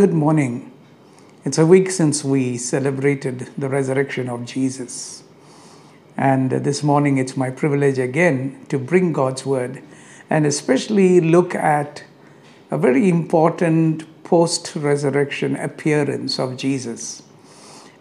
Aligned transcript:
Good 0.00 0.14
morning. 0.14 0.72
It's 1.44 1.58
a 1.58 1.66
week 1.66 1.90
since 1.90 2.24
we 2.24 2.56
celebrated 2.56 3.50
the 3.58 3.68
resurrection 3.68 4.30
of 4.30 4.46
Jesus. 4.46 5.24
And 6.16 6.50
this 6.50 6.82
morning 6.82 7.18
it's 7.18 7.36
my 7.36 7.50
privilege 7.50 7.98
again 7.98 8.64
to 8.70 8.78
bring 8.78 9.12
God's 9.12 9.44
word 9.44 9.82
and 10.30 10.46
especially 10.46 11.20
look 11.20 11.54
at 11.54 12.04
a 12.70 12.78
very 12.78 13.10
important 13.10 14.06
post 14.24 14.74
resurrection 14.74 15.54
appearance 15.56 16.38
of 16.38 16.56
Jesus 16.56 17.22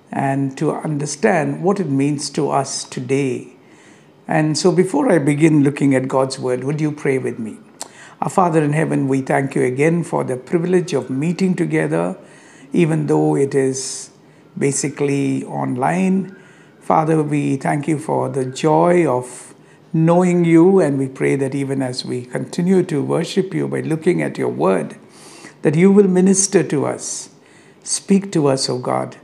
and 0.09 0.57
to 0.57 0.71
understand 0.71 1.61
what 1.61 1.81
it 1.81 1.89
means 1.89 2.29
to 2.29 2.49
us 2.49 2.85
today. 2.85 3.57
And 4.25 4.57
so 4.57 4.71
before 4.71 5.11
I 5.11 5.17
begin 5.17 5.65
looking 5.65 5.93
at 5.95 6.07
God's 6.07 6.39
word, 6.39 6.63
would 6.63 6.79
you 6.79 6.93
pray 6.93 7.17
with 7.17 7.39
me? 7.39 7.57
Our 8.21 8.29
Father 8.29 8.61
in 8.61 8.73
heaven, 8.73 9.07
we 9.07 9.21
thank 9.21 9.55
you 9.55 9.63
again 9.63 10.03
for 10.03 10.25
the 10.25 10.35
privilege 10.35 10.91
of 10.91 11.09
meeting 11.09 11.55
together, 11.55 12.17
even 12.73 13.07
though 13.07 13.37
it 13.37 13.55
is 13.55 14.09
basically 14.57 15.45
online. 15.45 16.35
Father, 16.81 17.23
we 17.23 17.55
thank 17.55 17.87
you 17.87 17.97
for 17.97 18.27
the 18.27 18.43
joy 18.43 19.07
of 19.07 19.55
knowing 19.93 20.43
you, 20.43 20.81
and 20.81 20.99
we 20.99 21.07
pray 21.07 21.37
that 21.37 21.55
even 21.55 21.81
as 21.81 22.03
we 22.03 22.25
continue 22.25 22.83
to 22.83 23.01
worship 23.01 23.53
you 23.53 23.69
by 23.69 23.79
looking 23.79 24.21
at 24.21 24.37
your 24.37 24.49
word, 24.49 24.97
that 25.61 25.75
you 25.75 25.89
will 25.89 26.09
minister 26.09 26.61
to 26.61 26.85
us. 26.85 27.29
Speak 27.83 28.33
to 28.33 28.47
us, 28.47 28.67
O 28.67 28.79
God, 28.79 29.15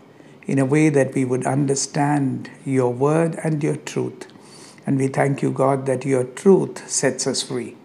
in 0.48 0.58
a 0.58 0.64
way 0.64 0.88
that 0.88 1.14
we 1.14 1.26
would 1.26 1.46
understand 1.46 2.50
your 2.64 2.94
word 2.94 3.38
and 3.44 3.62
your 3.62 3.76
truth. 3.76 4.28
And 4.88 4.98
we 4.98 5.10
thank 5.10 5.42
you, 5.42 5.52
God, 5.52 5.86
that 5.86 6.06
your 6.06 6.24
truth 6.24 6.90
sets 6.90 7.28
us 7.28 7.44
free. 7.44 7.76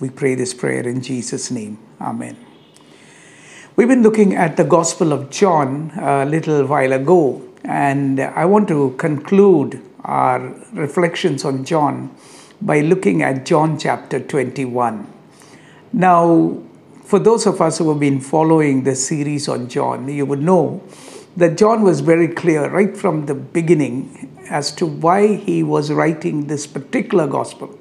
We 0.00 0.08
pray 0.08 0.34
this 0.34 0.54
prayer 0.54 0.88
in 0.88 1.02
Jesus' 1.02 1.50
name. 1.50 1.76
Amen. 2.00 2.34
We've 3.76 3.86
been 3.86 4.02
looking 4.02 4.34
at 4.34 4.56
the 4.56 4.64
Gospel 4.64 5.12
of 5.12 5.28
John 5.28 5.92
a 5.94 6.24
little 6.24 6.64
while 6.64 6.94
ago, 6.94 7.46
and 7.64 8.18
I 8.18 8.46
want 8.46 8.66
to 8.68 8.94
conclude 8.96 9.82
our 10.02 10.38
reflections 10.72 11.44
on 11.44 11.66
John 11.66 12.16
by 12.62 12.80
looking 12.80 13.22
at 13.22 13.44
John 13.44 13.78
chapter 13.78 14.18
21. 14.18 15.06
Now, 15.92 16.62
for 17.04 17.18
those 17.18 17.46
of 17.46 17.60
us 17.60 17.76
who 17.76 17.90
have 17.90 18.00
been 18.00 18.20
following 18.20 18.84
the 18.84 18.94
series 18.94 19.48
on 19.48 19.68
John, 19.68 20.08
you 20.08 20.24
would 20.24 20.40
know 20.40 20.82
that 21.36 21.58
John 21.58 21.82
was 21.82 22.00
very 22.00 22.28
clear 22.28 22.70
right 22.70 22.96
from 22.96 23.26
the 23.26 23.34
beginning 23.34 24.34
as 24.48 24.72
to 24.76 24.86
why 24.86 25.34
he 25.34 25.62
was 25.62 25.92
writing 25.92 26.46
this 26.46 26.66
particular 26.66 27.26
gospel. 27.26 27.76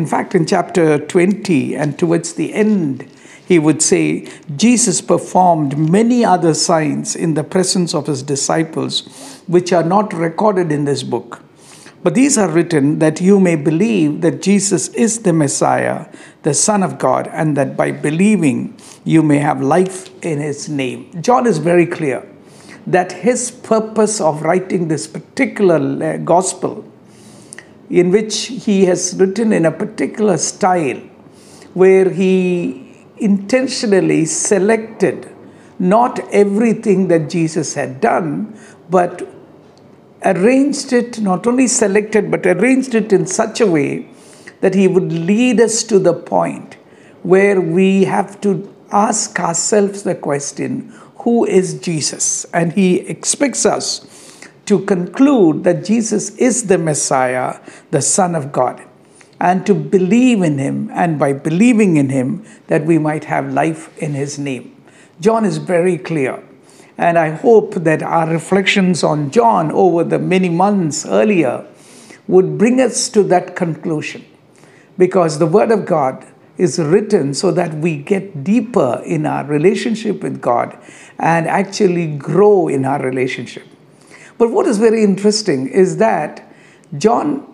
In 0.00 0.06
fact, 0.06 0.34
in 0.34 0.46
chapter 0.46 0.98
20 0.98 1.76
and 1.76 1.98
towards 1.98 2.32
the 2.32 2.54
end, 2.54 3.06
he 3.46 3.58
would 3.58 3.82
say, 3.82 4.26
Jesus 4.56 5.02
performed 5.02 5.76
many 5.76 6.24
other 6.24 6.54
signs 6.54 7.14
in 7.14 7.34
the 7.34 7.44
presence 7.44 7.94
of 7.94 8.06
his 8.06 8.22
disciples, 8.22 9.42
which 9.46 9.74
are 9.74 9.82
not 9.82 10.14
recorded 10.14 10.72
in 10.72 10.86
this 10.86 11.02
book. 11.02 11.42
But 12.02 12.14
these 12.14 12.38
are 12.38 12.48
written 12.48 12.98
that 13.00 13.20
you 13.20 13.38
may 13.38 13.56
believe 13.56 14.22
that 14.22 14.40
Jesus 14.40 14.88
is 14.94 15.18
the 15.18 15.34
Messiah, 15.34 16.06
the 16.44 16.54
Son 16.54 16.82
of 16.82 16.98
God, 16.98 17.28
and 17.30 17.54
that 17.58 17.76
by 17.76 17.92
believing 17.92 18.78
you 19.04 19.22
may 19.22 19.36
have 19.36 19.60
life 19.60 20.08
in 20.24 20.38
his 20.38 20.70
name. 20.70 21.10
John 21.20 21.46
is 21.46 21.58
very 21.58 21.84
clear 21.84 22.26
that 22.86 23.12
his 23.12 23.50
purpose 23.50 24.18
of 24.18 24.40
writing 24.40 24.88
this 24.88 25.06
particular 25.06 26.16
gospel 26.16 26.89
in 27.90 28.10
which 28.10 28.46
he 28.46 28.84
has 28.84 29.14
written 29.18 29.52
in 29.52 29.66
a 29.66 29.72
particular 29.72 30.36
style 30.36 30.98
where 31.74 32.08
he 32.08 33.06
intentionally 33.18 34.24
selected 34.24 35.28
not 35.78 36.18
everything 36.30 37.08
that 37.08 37.28
Jesus 37.28 37.74
had 37.74 38.00
done, 38.00 38.56
but 38.88 39.26
arranged 40.24 40.92
it, 40.92 41.20
not 41.20 41.46
only 41.46 41.66
selected, 41.66 42.30
but 42.30 42.46
arranged 42.46 42.94
it 42.94 43.12
in 43.12 43.26
such 43.26 43.60
a 43.60 43.66
way 43.66 44.08
that 44.60 44.74
he 44.74 44.86
would 44.86 45.12
lead 45.12 45.60
us 45.60 45.82
to 45.84 45.98
the 45.98 46.12
point 46.12 46.74
where 47.22 47.60
we 47.60 48.04
have 48.04 48.40
to 48.42 48.74
ask 48.92 49.38
ourselves 49.40 50.02
the 50.02 50.14
question 50.14 50.92
who 51.20 51.44
is 51.44 51.78
Jesus? 51.80 52.46
And 52.46 52.72
he 52.72 53.00
expects 53.00 53.66
us 53.66 54.00
to 54.70 54.78
conclude 54.84 55.64
that 55.64 55.84
Jesus 55.84 56.30
is 56.36 56.68
the 56.68 56.78
Messiah, 56.78 57.58
the 57.90 58.00
Son 58.00 58.36
of 58.36 58.52
God, 58.52 58.80
and 59.40 59.66
to 59.66 59.74
believe 59.74 60.42
in 60.42 60.58
him, 60.58 60.88
and 60.92 61.18
by 61.18 61.32
believing 61.32 61.96
in 61.96 62.08
him, 62.08 62.44
that 62.68 62.84
we 62.84 62.96
might 62.96 63.24
have 63.24 63.52
life 63.52 63.90
in 63.98 64.14
his 64.14 64.38
name. 64.38 64.80
John 65.20 65.44
is 65.44 65.56
very 65.56 65.98
clear. 65.98 66.40
And 66.96 67.18
I 67.18 67.30
hope 67.30 67.74
that 67.74 68.00
our 68.02 68.28
reflections 68.28 69.02
on 69.02 69.32
John 69.32 69.72
over 69.72 70.04
the 70.04 70.20
many 70.20 70.50
months 70.50 71.04
earlier 71.04 71.66
would 72.28 72.56
bring 72.56 72.80
us 72.80 73.08
to 73.08 73.24
that 73.24 73.56
conclusion. 73.56 74.24
Because 74.96 75.40
the 75.40 75.46
Word 75.46 75.72
of 75.72 75.84
God 75.84 76.24
is 76.58 76.78
written 76.78 77.34
so 77.34 77.50
that 77.52 77.74
we 77.74 77.96
get 77.96 78.44
deeper 78.44 79.02
in 79.04 79.26
our 79.26 79.44
relationship 79.46 80.22
with 80.22 80.40
God 80.40 80.78
and 81.18 81.48
actually 81.48 82.06
grow 82.18 82.68
in 82.68 82.84
our 82.84 83.02
relationship. 83.02 83.66
But 84.40 84.52
what 84.52 84.64
is 84.66 84.78
very 84.78 85.04
interesting 85.04 85.68
is 85.68 85.98
that 85.98 86.50
John 86.96 87.46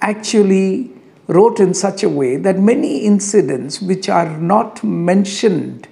actually 0.00 0.90
wrote 1.26 1.60
in 1.60 1.74
such 1.74 2.02
a 2.02 2.08
way 2.08 2.36
that 2.36 2.58
many 2.58 3.00
incidents 3.00 3.82
which 3.82 4.08
are 4.08 4.38
not 4.38 4.82
mentioned 4.82 5.86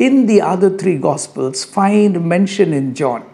in 0.00 0.26
the 0.26 0.40
other 0.40 0.76
three 0.76 0.98
Gospels 0.98 1.64
find 1.64 2.28
mention 2.28 2.72
in 2.72 2.96
John. 2.96 3.24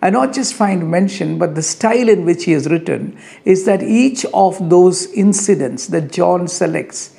And 0.00 0.12
not 0.12 0.32
just 0.32 0.54
find 0.54 0.88
mention, 0.88 1.36
but 1.36 1.56
the 1.56 1.62
style 1.62 2.08
in 2.08 2.24
which 2.24 2.44
he 2.44 2.52
has 2.52 2.68
written 2.68 3.18
is 3.44 3.64
that 3.64 3.82
each 3.82 4.24
of 4.26 4.70
those 4.70 5.06
incidents 5.06 5.88
that 5.88 6.12
John 6.12 6.46
selects 6.46 7.16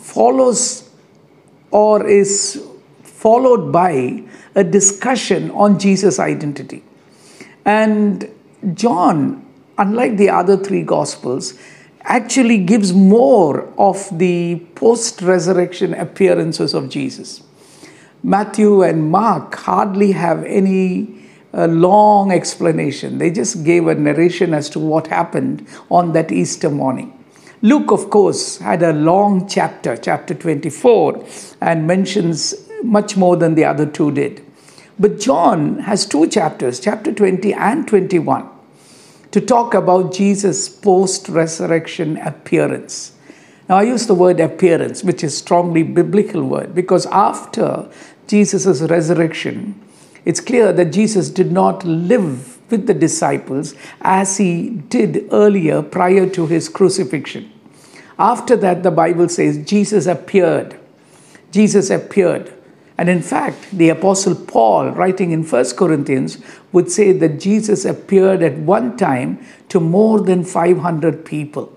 follows 0.00 0.88
or 1.72 2.06
is 2.06 2.64
followed 3.02 3.72
by 3.72 4.22
a 4.54 4.62
discussion 4.62 5.50
on 5.50 5.80
Jesus' 5.80 6.20
identity. 6.20 6.84
And 7.64 8.28
John, 8.74 9.46
unlike 9.78 10.16
the 10.16 10.30
other 10.30 10.56
three 10.56 10.82
Gospels, 10.82 11.54
actually 12.02 12.58
gives 12.58 12.92
more 12.92 13.72
of 13.78 14.06
the 14.18 14.56
post 14.74 15.22
resurrection 15.22 15.94
appearances 15.94 16.74
of 16.74 16.88
Jesus. 16.88 17.42
Matthew 18.22 18.82
and 18.82 19.10
Mark 19.10 19.54
hardly 19.54 20.12
have 20.12 20.44
any 20.44 21.22
uh, 21.52 21.66
long 21.66 22.32
explanation. 22.32 23.18
They 23.18 23.30
just 23.30 23.64
gave 23.64 23.86
a 23.86 23.94
narration 23.94 24.54
as 24.54 24.68
to 24.70 24.78
what 24.78 25.06
happened 25.06 25.66
on 25.90 26.12
that 26.12 26.32
Easter 26.32 26.70
morning. 26.70 27.12
Luke, 27.62 27.90
of 27.90 28.10
course, 28.10 28.58
had 28.58 28.82
a 28.82 28.92
long 28.92 29.48
chapter, 29.48 29.96
chapter 29.96 30.34
24, 30.34 31.24
and 31.62 31.86
mentions 31.86 32.54
much 32.82 33.16
more 33.16 33.36
than 33.36 33.54
the 33.54 33.64
other 33.64 33.86
two 33.86 34.10
did. 34.10 34.43
But 34.98 35.18
John 35.18 35.80
has 35.80 36.06
two 36.06 36.28
chapters, 36.28 36.78
chapter 36.78 37.12
20 37.12 37.52
and 37.52 37.86
21, 37.86 38.48
to 39.32 39.40
talk 39.40 39.74
about 39.74 40.14
Jesus' 40.14 40.68
post 40.68 41.28
resurrection 41.28 42.16
appearance. 42.18 43.12
Now, 43.68 43.78
I 43.78 43.82
use 43.84 44.06
the 44.06 44.14
word 44.14 44.40
appearance, 44.40 45.02
which 45.02 45.24
is 45.24 45.36
strongly 45.36 45.82
biblical 45.82 46.44
word, 46.44 46.74
because 46.74 47.06
after 47.06 47.88
Jesus' 48.28 48.82
resurrection, 48.82 49.80
it's 50.24 50.40
clear 50.40 50.72
that 50.72 50.92
Jesus 50.92 51.28
did 51.28 51.50
not 51.50 51.84
live 51.84 52.58
with 52.70 52.86
the 52.86 52.94
disciples 52.94 53.74
as 54.00 54.36
he 54.36 54.70
did 54.70 55.28
earlier 55.32 55.82
prior 55.82 56.28
to 56.30 56.46
his 56.46 56.68
crucifixion. 56.68 57.50
After 58.18 58.56
that, 58.56 58.82
the 58.82 58.90
Bible 58.90 59.28
says 59.28 59.58
Jesus 59.64 60.06
appeared. 60.06 60.78
Jesus 61.50 61.90
appeared. 61.90 62.52
And 62.96 63.08
in 63.08 63.22
fact, 63.22 63.70
the 63.72 63.88
Apostle 63.88 64.34
Paul, 64.34 64.90
writing 64.90 65.32
in 65.32 65.42
1 65.42 65.64
Corinthians, 65.76 66.38
would 66.72 66.90
say 66.90 67.12
that 67.12 67.40
Jesus 67.40 67.84
appeared 67.84 68.42
at 68.42 68.56
one 68.58 68.96
time 68.96 69.44
to 69.68 69.80
more 69.80 70.20
than 70.20 70.44
500 70.44 71.24
people. 71.24 71.76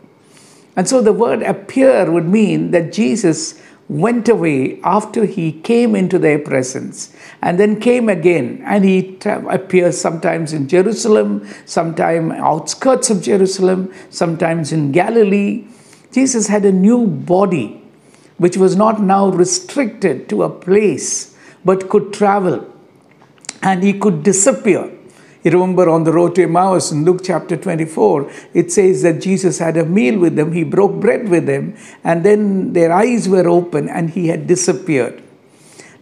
And 0.75 0.87
so 0.87 1.01
the 1.01 1.13
word 1.13 1.41
appear 1.41 2.09
would 2.11 2.27
mean 2.27 2.69
that 2.69 2.93
Jesus 2.93 3.59
went 3.89 4.27
away 4.27 4.79
after 4.83 5.25
he 5.25 5.51
came 5.51 5.95
into 5.95 6.19
their 6.19 6.37
presence 6.37 7.15
and 7.41 7.57
then 7.59 7.79
came 7.79 8.09
again 8.09 8.61
and 8.65 8.83
he 8.83 9.17
appears 9.25 9.99
sometimes 9.99 10.53
in 10.53 10.67
Jerusalem, 10.67 11.47
sometimes 11.65 12.33
outskirts 12.33 13.09
of 13.09 13.23
Jerusalem, 13.23 13.91
sometimes 14.09 14.71
in 14.71 14.91
Galilee. 14.91 15.65
Jesus 16.11 16.47
had 16.47 16.65
a 16.65 16.71
new 16.71 17.07
body 17.07 17.81
which 18.37 18.57
was 18.57 18.75
not 18.75 19.01
now 19.01 19.27
restricted 19.27 20.29
to 20.29 20.43
a 20.43 20.49
place 20.49 21.35
but 21.65 21.89
could 21.89 22.13
travel 22.13 22.73
and 23.61 23.83
he 23.83 23.93
could 23.93 24.23
disappear. 24.23 24.91
You 25.43 25.51
remember 25.51 25.89
on 25.89 26.03
the 26.03 26.11
road 26.11 26.35
to 26.35 26.43
Emmaus 26.43 26.91
in 26.91 27.05
Luke 27.05 27.21
chapter 27.23 27.55
24, 27.55 28.31
it 28.53 28.71
says 28.71 29.01
that 29.03 29.21
Jesus 29.21 29.59
had 29.59 29.77
a 29.77 29.85
meal 29.85 30.19
with 30.19 30.35
them, 30.35 30.51
he 30.51 30.63
broke 30.63 30.99
bread 30.99 31.29
with 31.29 31.45
them, 31.45 31.75
and 32.03 32.23
then 32.23 32.73
their 32.73 32.91
eyes 32.91 33.29
were 33.29 33.47
open 33.47 33.87
and 33.87 34.09
he 34.09 34.27
had 34.27 34.47
disappeared. 34.47 35.23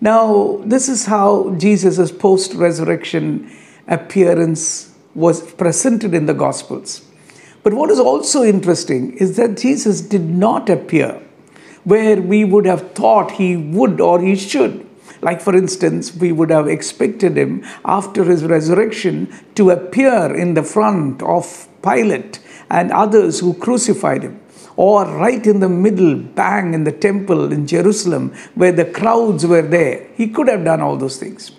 Now, 0.01 0.61
this 0.65 0.89
is 0.89 1.05
how 1.05 1.55
Jesus' 1.57 2.11
post 2.11 2.53
resurrection 2.53 3.51
appearance 3.87 4.93
was 5.13 5.51
presented 5.53 6.13
in 6.13 6.25
the 6.25 6.33
Gospels. 6.33 7.01
But 7.63 7.73
what 7.73 7.89
is 7.89 7.99
also 7.99 8.43
interesting 8.43 9.17
is 9.17 9.37
that 9.37 9.57
Jesus 9.57 10.01
did 10.01 10.29
not 10.29 10.69
appear 10.69 11.24
where 11.85 12.21
we 12.21 12.43
would 12.43 12.65
have 12.65 12.91
thought 12.91 13.31
he 13.31 13.55
would 13.55 14.01
or 14.01 14.19
he 14.19 14.35
should. 14.35 14.85
Like, 15.21 15.41
for 15.41 15.55
instance, 15.55 16.13
we 16.13 16.31
would 16.31 16.49
have 16.49 16.67
expected 16.67 17.37
him 17.37 17.63
after 17.85 18.23
his 18.25 18.43
resurrection 18.43 19.33
to 19.55 19.69
appear 19.69 20.35
in 20.35 20.53
the 20.53 20.63
front 20.63 21.23
of 21.23 21.67
Pilate 21.81 22.39
and 22.69 22.91
others 22.91 23.39
who 23.39 23.53
crucified 23.53 24.23
him, 24.23 24.39
or 24.75 25.05
right 25.05 25.45
in 25.47 25.61
the 25.61 25.69
middle, 25.69 26.15
bang, 26.15 26.73
in 26.73 26.83
the 26.83 26.91
temple 26.91 27.51
in 27.51 27.65
Jerusalem 27.65 28.33
where 28.55 28.71
the 28.71 28.85
crowds 28.85 29.45
were 29.45 29.61
there. 29.61 30.07
He 30.15 30.27
could 30.27 30.47
have 30.47 30.65
done 30.65 30.81
all 30.81 30.97
those 30.97 31.17
things. 31.17 31.51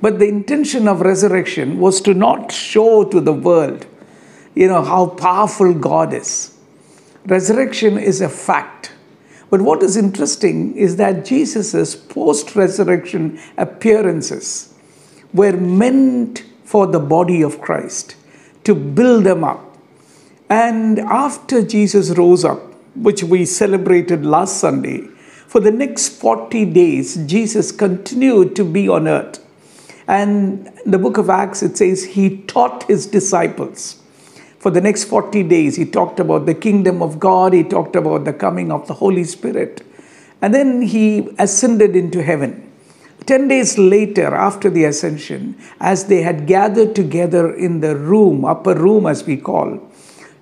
But 0.00 0.18
the 0.18 0.28
intention 0.28 0.88
of 0.88 1.00
resurrection 1.00 1.78
was 1.78 2.00
to 2.02 2.14
not 2.14 2.52
show 2.52 3.04
to 3.04 3.20
the 3.20 3.32
world, 3.32 3.86
you 4.54 4.68
know, 4.68 4.82
how 4.82 5.06
powerful 5.06 5.74
God 5.74 6.14
is. 6.14 6.56
Resurrection 7.26 7.98
is 7.98 8.20
a 8.20 8.28
fact. 8.28 8.92
But 9.50 9.62
what 9.62 9.82
is 9.82 9.96
interesting 9.96 10.76
is 10.76 10.96
that 10.96 11.24
Jesus' 11.24 11.94
post 11.94 12.56
resurrection 12.56 13.38
appearances 13.56 14.74
were 15.32 15.56
meant 15.56 16.44
for 16.64 16.86
the 16.86 17.00
body 17.00 17.42
of 17.42 17.60
Christ 17.60 18.16
to 18.64 18.74
build 18.74 19.24
them 19.24 19.44
up. 19.44 19.76
And 20.48 20.98
after 20.98 21.62
Jesus 21.62 22.10
rose 22.10 22.44
up, 22.44 22.60
which 22.94 23.22
we 23.22 23.44
celebrated 23.44 24.24
last 24.24 24.58
Sunday, 24.58 25.08
for 25.46 25.60
the 25.60 25.70
next 25.70 26.08
40 26.20 26.64
days, 26.66 27.16
Jesus 27.26 27.70
continued 27.70 28.56
to 28.56 28.64
be 28.64 28.88
on 28.88 29.06
earth. 29.06 29.40
And 30.06 30.68
in 30.84 30.90
the 30.90 30.98
book 30.98 31.16
of 31.16 31.30
Acts, 31.30 31.62
it 31.62 31.76
says 31.76 32.04
he 32.04 32.38
taught 32.42 32.84
his 32.84 33.06
disciples. 33.06 34.02
For 34.64 34.70
the 34.70 34.80
next 34.80 35.04
40 35.04 35.42
days, 35.42 35.76
he 35.76 35.84
talked 35.84 36.18
about 36.18 36.46
the 36.46 36.54
kingdom 36.54 37.02
of 37.02 37.20
God, 37.20 37.52
he 37.52 37.62
talked 37.62 37.96
about 37.96 38.24
the 38.24 38.32
coming 38.32 38.72
of 38.72 38.86
the 38.86 38.94
Holy 38.94 39.24
Spirit. 39.24 39.82
And 40.40 40.54
then 40.54 40.80
he 40.80 41.28
ascended 41.38 41.94
into 41.94 42.22
heaven. 42.22 42.72
Ten 43.26 43.46
days 43.46 43.76
later, 43.76 44.34
after 44.34 44.70
the 44.70 44.84
ascension, 44.84 45.54
as 45.80 46.06
they 46.06 46.22
had 46.22 46.46
gathered 46.46 46.94
together 46.94 47.52
in 47.54 47.80
the 47.80 47.94
room, 47.94 48.46
upper 48.46 48.74
room 48.74 49.04
as 49.04 49.26
we 49.26 49.36
call, 49.36 49.86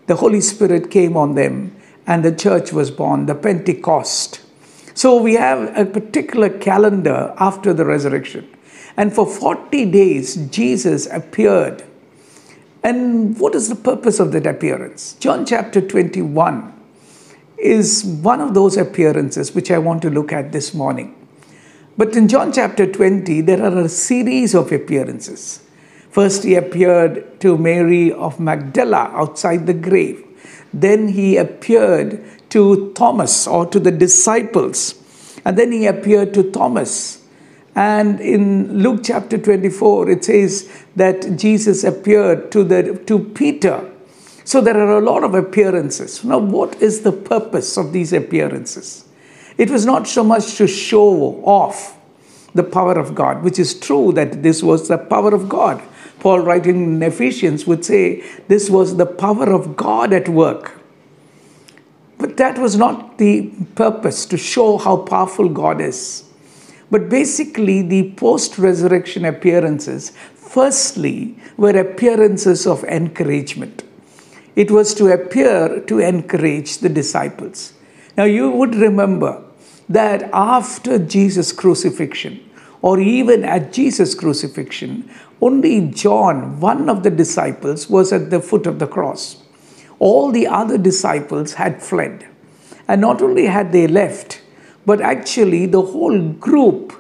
the 0.07 0.15
Holy 0.15 0.41
Spirit 0.41 0.89
came 0.89 1.17
on 1.17 1.35
them 1.35 1.75
and 2.07 2.25
the 2.25 2.31
church 2.31 2.73
was 2.73 2.93
born, 2.93 3.27
the 3.27 3.35
Pentecost. 3.35 4.41
So 4.95 5.21
we 5.21 5.35
have 5.35 5.77
a 5.77 5.85
particular 5.85 6.49
calendar 6.49 7.35
after 7.39 7.75
the 7.75 7.85
resurrection. 7.85 8.49
And 8.97 9.13
for 9.13 9.27
40 9.27 9.91
days, 9.91 10.37
Jesus 10.47 11.07
appeared. 11.07 11.83
And 12.82 13.38
what 13.38 13.55
is 13.55 13.69
the 13.69 13.76
purpose 13.76 14.19
of 14.19 14.32
that 14.32 14.46
appearance? 14.46 15.14
John 15.20 15.46
chapter 15.46 15.81
21 15.81 16.81
is 17.56 18.05
one 18.05 18.40
of 18.40 18.55
those 18.55 18.76
appearances 18.76 19.55
which 19.55 19.70
I 19.70 19.79
want 19.79 20.02
to 20.02 20.11
look 20.11 20.32
at 20.32 20.50
this 20.50 20.75
morning. 20.75 21.14
But 21.96 22.17
in 22.17 22.26
John 22.26 22.52
chapter 22.52 22.90
20, 22.90 23.43
there 23.43 23.62
are 23.62 23.79
a 23.79 23.88
series 23.88 24.55
of 24.55 24.73
appearances. 24.73 25.61
First, 26.11 26.43
he 26.43 26.56
appeared 26.56 27.40
to 27.40 27.56
Mary 27.56 28.12
of 28.12 28.40
Magdala 28.40 29.11
outside 29.14 29.67
the 29.67 29.75
grave. 29.75 30.25
Then 30.75 31.08
he 31.08 31.37
appeared 31.37 32.23
to 32.50 32.93
Thomas 32.94 33.46
or 33.46 33.67
to 33.67 33.78
the 33.78 33.93
disciples. 33.93 34.94
And 35.44 35.56
then 35.56 35.70
he 35.70 35.87
appeared 35.87 36.35
to 36.35 36.50
Thomas 36.50 37.22
and 37.75 38.21
in 38.21 38.83
Luke 38.83 39.01
chapter 39.03 39.39
24, 39.39 40.11
it 40.11 40.25
says 40.25 40.71
that 40.95 41.39
Jesus 41.39 41.85
appeared 41.85 42.53
to, 42.53 42.65
the, 42.65 43.03
to 43.07 43.19
Peter. 43.19 43.91
So 44.45 44.61
there 44.61 44.77
are 44.77 44.99
a 44.99 45.01
lot 45.01 45.25
of 45.25 45.35
appearances. 45.35 46.23
Now, 46.23 46.39
what 46.39 46.83
is 46.83 47.01
the 47.03 47.13
purpose 47.13 47.79
of 47.79 47.93
these 47.93 48.13
appearances? 48.13 49.07
It 49.57 49.71
was 49.71 49.87
not 49.87 50.07
so 50.07 50.23
much 50.23 50.57
to 50.57 50.67
show 50.67 51.43
off 51.45 51.99
the 52.55 52.63
power 52.63 52.99
of 52.99 53.15
God, 53.15 53.43
which 53.43 53.59
is 53.59 53.79
true 53.79 54.13
that 54.13 54.43
this 54.43 54.63
was 54.63 54.89
the 54.89 54.99
power 54.99 55.35
of 55.35 55.49
God. 55.49 55.83
Paul, 56.21 56.41
writing 56.41 56.85
in 56.85 57.03
Ephesians, 57.03 57.67
would 57.67 57.85
say 57.85 58.23
this 58.49 58.69
was 58.69 58.97
the 58.97 59.07
power 59.07 59.51
of 59.51 59.77
God 59.77 60.13
at 60.13 60.29
work. 60.29 60.79
But 62.19 62.37
that 62.37 62.59
was 62.59 62.77
not 62.77 63.19
the 63.19 63.51
purpose 63.75 64.27
to 64.27 64.37
show 64.37 64.79
how 64.79 64.99
powerful 64.99 65.49
God 65.49 65.81
is. 65.81 66.25
But 66.93 67.09
basically, 67.09 67.81
the 67.81 68.12
post 68.17 68.59
resurrection 68.59 69.25
appearances, 69.25 70.12
firstly, 70.35 71.39
were 71.56 71.71
appearances 71.71 72.67
of 72.67 72.85
encouragement. 72.85 73.83
It 74.56 74.71
was 74.71 74.93
to 74.97 75.11
appear 75.11 75.81
to 75.81 75.99
encourage 76.00 76.79
the 76.79 76.91
disciples. 76.91 77.73
Now, 78.19 78.25
you 78.25 78.50
would 78.50 78.75
remember 78.75 79.43
that 79.89 80.29
after 80.35 80.99
Jesus' 80.99 81.50
crucifixion, 81.50 82.47
or 82.83 83.00
even 83.00 83.43
at 83.43 83.73
Jesus' 83.73 84.15
crucifixion, 84.15 85.09
only 85.41 85.88
John, 85.93 86.61
one 86.61 86.91
of 86.91 87.05
the 87.05 87.11
disciples, 87.11 87.88
was 87.88 88.12
at 88.12 88.29
the 88.29 88.41
foot 88.41 88.67
of 88.67 88.79
the 88.79 88.87
cross. 88.87 89.43
All 89.99 90.31
the 90.31 90.47
other 90.47 90.77
disciples 90.77 91.55
had 91.55 91.83
fled. 91.83 92.29
And 92.87 93.00
not 93.00 93.23
only 93.23 93.47
had 93.47 93.73
they 93.73 93.87
left, 93.87 94.42
but 94.84 95.00
actually, 95.00 95.67
the 95.67 95.82
whole 95.82 96.20
group 96.32 96.93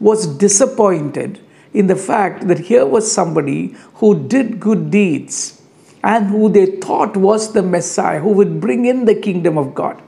was 0.00 0.26
disappointed 0.26 1.40
in 1.74 1.86
the 1.86 1.96
fact 1.96 2.48
that 2.48 2.58
here 2.58 2.86
was 2.86 3.10
somebody 3.10 3.74
who 3.94 4.26
did 4.28 4.60
good 4.60 4.90
deeds 4.90 5.62
and 6.02 6.26
who 6.26 6.48
they 6.48 6.66
thought 6.66 7.16
was 7.16 7.52
the 7.52 7.62
Messiah, 7.62 8.20
who 8.20 8.30
would 8.30 8.60
bring 8.60 8.84
in 8.84 9.04
the 9.04 9.14
kingdom 9.14 9.56
of 9.56 9.74
God, 9.74 10.02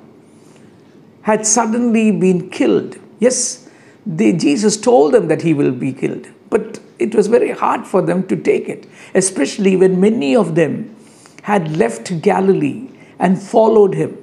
had 1.23 1.47
suddenly 1.47 2.11
been 2.11 2.51
killed. 2.51 2.99
Yes, 3.21 3.69
they, 4.05 4.33
Jesus 4.33 4.77
told 4.77 5.15
them 5.15 5.29
that 5.29 5.43
he 5.43 5.55
will 5.55 5.73
be 5.73 5.93
killed, 5.93 6.27
but 6.51 6.81
it 6.99 7.15
was 7.15 7.29
very 7.29 7.51
hard 7.51 7.87
for 7.87 8.03
them 8.03 8.27
to 8.27 8.37
take 8.37 8.69
it, 8.69 8.87
especially 9.15 9.77
when 9.77 10.01
many 10.01 10.35
of 10.35 10.55
them 10.55 10.95
had 11.43 11.77
left 11.77 12.21
Galilee 12.21 12.89
and 13.19 13.41
followed 13.41 13.95
him, 13.95 14.19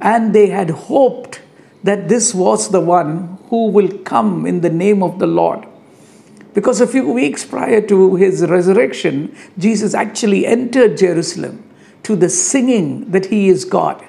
and 0.00 0.34
they 0.34 0.48
had 0.48 0.70
hoped 0.70 1.41
that 1.82 2.08
this 2.08 2.34
was 2.34 2.70
the 2.70 2.80
one 2.80 3.38
who 3.48 3.68
will 3.68 3.98
come 3.98 4.46
in 4.46 4.60
the 4.60 4.70
name 4.70 5.02
of 5.02 5.18
the 5.18 5.26
Lord. 5.26 5.66
Because 6.54 6.80
a 6.80 6.86
few 6.86 7.10
weeks 7.10 7.44
prior 7.44 7.80
to 7.82 8.16
his 8.16 8.42
resurrection, 8.46 9.34
Jesus 9.58 9.94
actually 9.94 10.46
entered 10.46 10.98
Jerusalem 10.98 11.64
to 12.02 12.14
the 12.14 12.28
singing 12.28 13.10
that 13.10 13.26
he 13.26 13.48
is 13.48 13.64
God. 13.64 14.04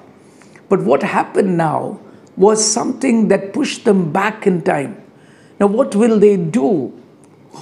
But 0.70 0.84
what 0.84 1.04
happened 1.04 1.58
now 1.58 2.00
was 2.36 2.66
something 2.66 3.28
that 3.28 3.54
pushed 3.54 3.86
them 3.86 4.12
back 4.12 4.46
in 4.48 4.62
time. 4.62 5.02
Now, 5.60 5.68
what 5.68 5.96
will 5.96 6.20
they 6.20 6.36
do? 6.36 7.00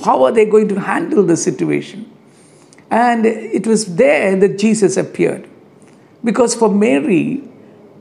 How 0.03 0.23
are 0.23 0.31
they 0.31 0.45
going 0.45 0.69
to 0.69 0.79
handle 0.79 1.23
the 1.23 1.35
situation? 1.35 2.09
And 2.89 3.25
it 3.25 3.67
was 3.67 3.95
there 3.95 4.35
that 4.37 4.57
Jesus 4.57 4.97
appeared. 4.97 5.47
Because 6.23 6.55
for 6.55 6.69
Mary, 6.69 7.43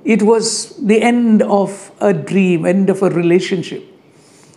it 0.04 0.22
was 0.22 0.76
the 0.76 1.02
end 1.02 1.42
of 1.42 1.92
a 2.00 2.12
dream, 2.12 2.64
end 2.64 2.90
of 2.90 3.02
a 3.02 3.10
relationship. 3.10 3.84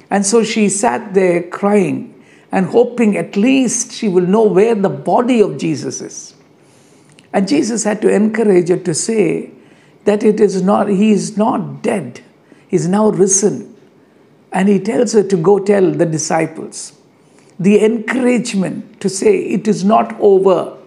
And 0.10 0.26
so 0.26 0.44
she 0.44 0.70
sat 0.70 1.14
there 1.14 1.44
crying 1.44 2.24
and 2.52 2.68
hoping 2.68 3.18
at 3.18 3.36
least 3.36 3.92
she 3.92 4.08
will 4.08 4.28
know 4.28 4.44
where 4.44 4.76
the 4.76 4.90
body 4.90 5.42
of 5.42 5.58
Jesus 5.58 6.02
is. 6.02 6.36
And 7.34 7.48
Jesus 7.48 7.84
had 7.84 8.02
to 8.04 8.14
encourage 8.14 8.70
her 8.70 8.78
to 8.78 8.94
say 8.94 9.52
that 10.06 10.24
it 10.24 10.40
is 10.40 10.62
not, 10.62 10.88
he 10.88 11.12
is 11.12 11.36
not 11.36 11.82
dead, 11.82 12.22
he's 12.68 12.88
now 12.88 13.10
risen. 13.10 13.76
And 14.52 14.70
he 14.70 14.80
tells 14.80 15.14
her 15.14 15.24
to 15.24 15.36
go 15.36 15.58
tell 15.58 15.90
the 15.90 16.06
disciples. 16.06 16.94
The 17.60 17.84
encouragement 17.84 19.02
to 19.02 19.10
say 19.10 19.40
it 19.40 19.68
is 19.68 19.84
not 19.84 20.16
over. 20.20 20.78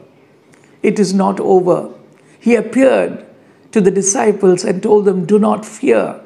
It 0.85 1.01
is 1.01 1.13
not 1.13 1.41
over. 1.41 1.93
He 2.39 2.55
appeared 2.55 3.26
to 3.77 3.83
the 3.83 3.91
disciples 3.91 4.65
and 4.65 4.83
told 4.83 5.05
them, 5.05 5.27
Do 5.27 5.39
not 5.39 5.67
fear, 5.67 6.19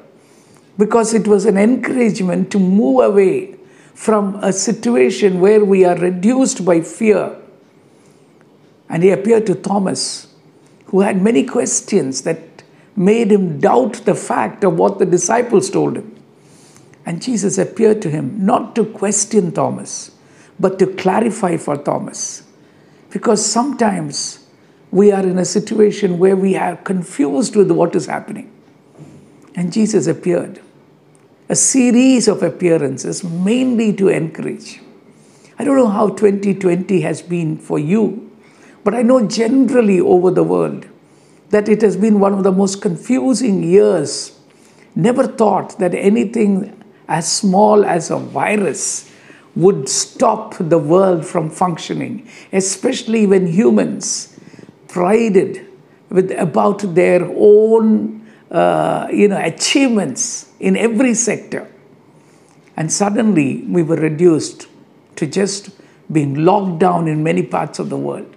because 0.78 1.12
it 1.12 1.26
was 1.26 1.47
an 1.47 1.59
encouragement 1.59 2.52
to 2.52 2.61
move 2.61 3.02
away 3.02 3.57
from 3.92 4.37
a 4.37 4.52
situation 4.52 5.40
where 5.40 5.64
we 5.64 5.85
are 5.85 5.97
reduced 5.97 6.64
by 6.64 6.80
fear. 6.80 7.37
And 8.88 9.02
he 9.02 9.11
appeared 9.11 9.47
to 9.47 9.57
Thomas, 9.57 10.33
who 10.87 11.00
had 11.00 11.21
many 11.21 11.42
questions 11.42 12.23
that 12.23 12.62
made 12.95 13.33
him 13.33 13.59
doubt 13.59 13.95
the 14.04 14.14
fact 14.14 14.62
of 14.62 14.78
what 14.78 15.00
the 15.00 15.07
disciples 15.07 15.71
told 15.71 15.97
him. 15.97 16.16
And 17.04 17.21
Jesus 17.21 17.59
appeared 17.59 18.00
to 18.02 18.11
him 18.11 18.47
not 18.47 18.76
to 18.76 18.85
question 18.85 19.50
Thomas, 19.50 20.12
but 20.61 20.78
to 20.78 20.87
clarify 20.87 21.57
for 21.57 21.76
Thomas. 21.76 22.45
Because 23.11 23.45
sometimes 23.45 24.39
we 24.90 25.12
are 25.12 25.23
in 25.23 25.38
a 25.38 25.44
situation 25.44 26.18
where 26.18 26.37
we 26.37 26.56
are 26.56 26.76
confused 26.76 27.56
with 27.56 27.70
what 27.70 27.94
is 27.94 28.06
happening. 28.06 28.50
And 29.54 29.73
Jesus 29.73 30.06
appeared. 30.06 30.61
a 31.50 31.56
series 31.56 32.28
of 32.28 32.44
appearances 32.44 33.25
mainly 33.25 33.92
to 33.92 34.09
encourage. 34.09 34.80
I 35.59 35.64
don't 35.64 35.76
know 35.76 35.88
how 35.88 36.11
2020 36.11 37.00
has 37.00 37.23
been 37.23 37.59
for 37.59 37.76
you, 37.76 38.30
but 38.85 38.94
I 38.94 39.02
know 39.02 39.26
generally 39.26 39.99
over 40.00 40.30
the 40.30 40.44
world 40.44 40.87
that 41.50 41.68
it 41.68 41.82
has 41.82 41.97
been 41.97 42.20
one 42.20 42.32
of 42.32 42.44
the 42.44 42.52
most 42.52 42.80
confusing 42.80 43.64
years. 43.64 44.38
Never 44.94 45.26
thought 45.26 45.76
that 45.80 45.92
anything 45.92 46.80
as 47.09 47.30
small 47.30 47.85
as 47.85 48.12
a 48.12 48.16
virus 48.16 49.11
would 49.56 49.88
stop 49.88 50.54
the 50.61 50.78
world 50.78 51.26
from 51.26 51.50
functioning, 51.50 52.28
especially 52.52 53.26
when 53.26 53.49
humans 53.49 54.30
prided 54.90 55.66
with 56.11 56.30
about 56.32 56.94
their 56.94 57.25
own 57.37 58.26
uh, 58.50 59.09
you 59.12 59.28
know 59.28 59.38
achievements 59.38 60.52
in 60.59 60.76
every 60.76 61.14
sector. 61.14 61.70
And 62.76 62.92
suddenly 62.92 63.62
we 63.68 63.82
were 63.82 63.97
reduced 63.97 64.66
to 65.16 65.26
just 65.26 65.70
being 66.11 66.44
locked 66.44 66.78
down 66.78 67.09
in 67.09 67.23
many 67.23 67.42
parts 67.42 67.78
of 67.78 67.90
the 67.90 67.97
world. 67.97 68.35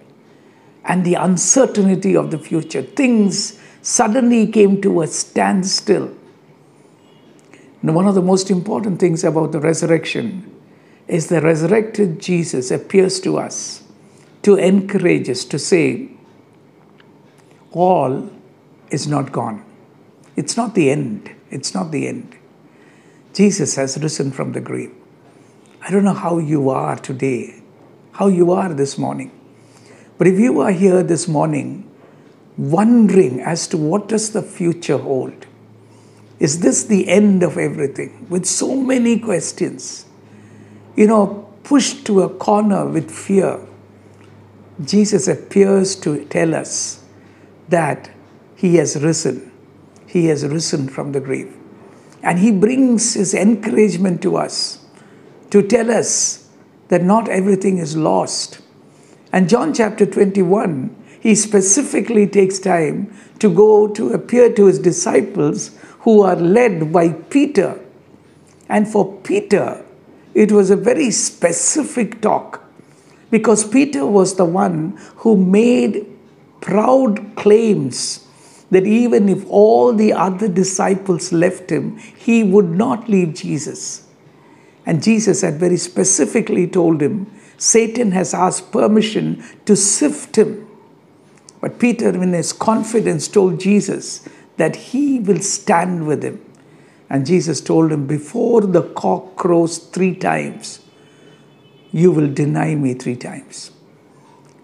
And 0.86 1.06
the 1.06 1.16
uncertainty 1.16 2.16
of 2.16 2.30
the 2.30 2.38
future, 2.38 2.82
things 2.82 3.60
suddenly 3.82 4.48
came 4.48 4.82
to 4.82 5.02
a 5.02 5.08
standstill. 5.08 6.14
And 7.82 7.96
one 7.96 8.08
of 8.08 8.16
the 8.16 8.22
most 8.22 8.52
important 8.52 9.00
things 9.00 9.24
about 9.24 9.54
the 9.54 9.60
resurrection 9.60 10.50
is 11.08 11.28
the 11.28 11.42
resurrected 11.42 12.20
Jesus 12.20 12.70
appears 12.70 13.20
to 13.22 13.38
us 13.38 13.84
to 14.44 14.56
encourage 14.56 15.30
us 15.30 15.46
to 15.46 15.58
say, 15.58 16.10
all 17.74 18.30
is 18.90 19.08
not 19.08 19.32
gone. 19.32 19.66
It's 20.36 20.56
not 20.56 20.76
the 20.76 20.90
end. 20.90 21.30
It's 21.50 21.74
not 21.74 21.92
the 21.92 22.08
end. 22.08 22.38
Jesus 23.34 23.76
has 23.76 23.98
risen 24.02 24.32
from 24.32 24.54
the 24.54 24.62
grave. 24.62 24.94
I 25.82 25.92
don't 25.92 26.04
know 26.04 26.14
how 26.14 26.38
you 26.38 26.70
are 26.70 26.96
today, 26.96 27.62
how 28.14 28.28
you 28.28 28.52
are 28.52 28.74
this 28.74 28.98
morning. 28.98 29.32
But 30.18 30.28
if 30.28 30.40
you 30.40 30.62
are 30.62 30.72
here 30.72 31.04
this 31.04 31.28
morning 31.28 31.90
wondering 32.58 33.42
as 33.42 33.68
to 33.68 33.78
what 33.78 34.08
does 34.08 34.32
the 34.32 34.42
future 34.42 34.98
hold, 34.98 35.46
is 36.40 36.60
this 36.60 36.86
the 36.86 37.10
end 37.10 37.44
of 37.44 37.58
everything? 37.58 38.28
With 38.30 38.46
so 38.46 38.76
many 38.76 39.20
questions, 39.20 40.06
you 40.96 41.08
know, 41.08 41.50
pushed 41.64 42.06
to 42.06 42.22
a 42.22 42.30
corner 42.30 42.86
with 42.86 43.10
fear, 43.10 43.60
Jesus 44.84 45.28
appears 45.28 45.96
to 45.98 46.26
tell 46.26 46.54
us 46.54 47.03
that 47.70 48.12
He 48.56 48.76
has 48.76 49.02
risen. 49.02 49.52
He 50.06 50.28
has 50.28 50.46
risen 50.46 50.88
from 50.88 51.12
the 51.12 51.20
grave. 51.20 51.56
And 52.22 52.40
He 52.40 52.52
brings 52.52 53.14
His 53.16 53.34
encouragement 53.34 54.22
to 54.22 54.38
us 54.38 54.86
to 55.50 55.62
tell 55.62 55.92
us 55.92 56.50
that 56.88 57.04
not 57.04 57.30
everything 57.30 57.78
is 57.78 57.96
lost. 57.96 58.62
And 59.32 59.50
John 59.50 59.74
chapter 59.74 60.06
21, 60.06 60.96
He 61.20 61.36
specifically 61.36 62.28
takes 62.28 62.60
time 62.60 63.16
to 63.40 63.54
go 63.54 63.88
to 63.88 64.14
appear 64.14 64.54
to 64.54 64.68
His 64.68 64.80
disciples 64.80 65.72
who 66.00 66.22
are 66.22 66.36
led 66.36 66.92
by 66.92 67.10
Peter. 67.10 67.80
And 68.70 68.88
for 68.88 69.14
Peter, 69.22 69.86
it 70.34 70.52
was 70.52 70.70
a 70.70 70.76
very 70.76 71.12
specific 71.12 72.22
talk 72.22 72.64
because 73.30 73.68
Peter 73.68 74.06
was 74.06 74.36
the 74.36 74.46
one 74.46 74.98
who 75.18 75.36
made 75.38 76.13
proud 76.64 77.36
claims 77.36 78.26
that 78.72 78.88
even 78.88 79.28
if 79.28 79.46
all 79.50 79.94
the 79.94 80.14
other 80.14 80.48
disciples 80.48 81.32
left 81.34 81.70
him, 81.70 81.98
he 81.98 82.42
would 82.42 82.70
not 82.70 83.10
leave 83.10 83.34
Jesus. 83.36 84.08
And 84.86 85.04
Jesus 85.04 85.42
had 85.42 85.60
very 85.60 85.78
specifically 85.78 86.66
told 86.68 87.02
him, 87.02 87.30
Satan 87.58 88.12
has 88.12 88.34
asked 88.34 88.72
permission 88.72 89.44
to 89.66 89.76
sift 89.76 90.38
him. 90.38 90.68
But 91.62 91.80
Peter, 91.80 92.10
in 92.10 92.34
his 92.34 92.52
confidence, 92.52 93.28
told 93.28 93.60
Jesus 93.60 94.28
that 94.58 94.76
he 94.76 95.20
will 95.20 95.40
stand 95.40 96.08
with 96.08 96.24
him. 96.24 96.44
And 97.10 97.26
Jesus 97.26 97.62
told 97.62 97.92
him, 97.92 98.08
Before 98.08 98.62
the 98.62 98.84
cock 98.94 99.36
crows 99.36 99.78
three 99.78 100.16
times, 100.16 100.80
you 101.92 102.12
will 102.12 102.34
deny 102.34 102.74
me 102.76 102.96
three 102.96 103.16
times. 103.16 103.72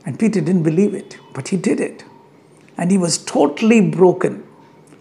And 0.10 0.18
Peter 0.18 0.42
didn't 0.42 0.64
believe 0.64 0.96
it, 0.96 1.20
but 1.36 1.50
he 1.50 1.58
did 1.58 1.80
it. 1.80 2.04
And 2.80 2.90
he 2.90 2.98
was 2.98 3.20
totally 3.20 3.80
broken, 3.80 4.44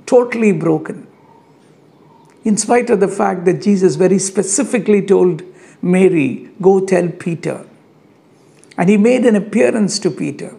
totally 0.05 0.53
broken. 0.53 1.07
In 2.45 2.59
spite 2.59 2.91
of 2.91 3.01
the 3.01 3.09
fact 3.09 3.47
that 3.47 3.63
Jesus 3.63 3.95
very 3.97 4.19
specifically 4.19 5.01
told 5.01 5.43
Mary, 5.81 6.51
Go 6.61 6.85
tell 6.85 7.09
Peter. 7.09 7.67
And 8.77 8.91
he 8.91 8.99
made 8.99 9.25
an 9.25 9.35
appearance 9.35 9.99
to 10.01 10.11
Peter. 10.11 10.55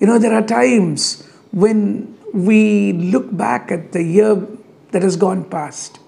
You 0.00 0.06
know, 0.06 0.18
there 0.18 0.32
are 0.32 0.46
times 0.46 1.22
when 1.50 2.16
we 2.32 2.94
look 2.94 3.36
back 3.36 3.70
at 3.70 3.92
the 3.92 4.02
year 4.02 4.36
that 4.92 5.02
has 5.02 5.16
gone 5.16 5.44
past 5.44 6.00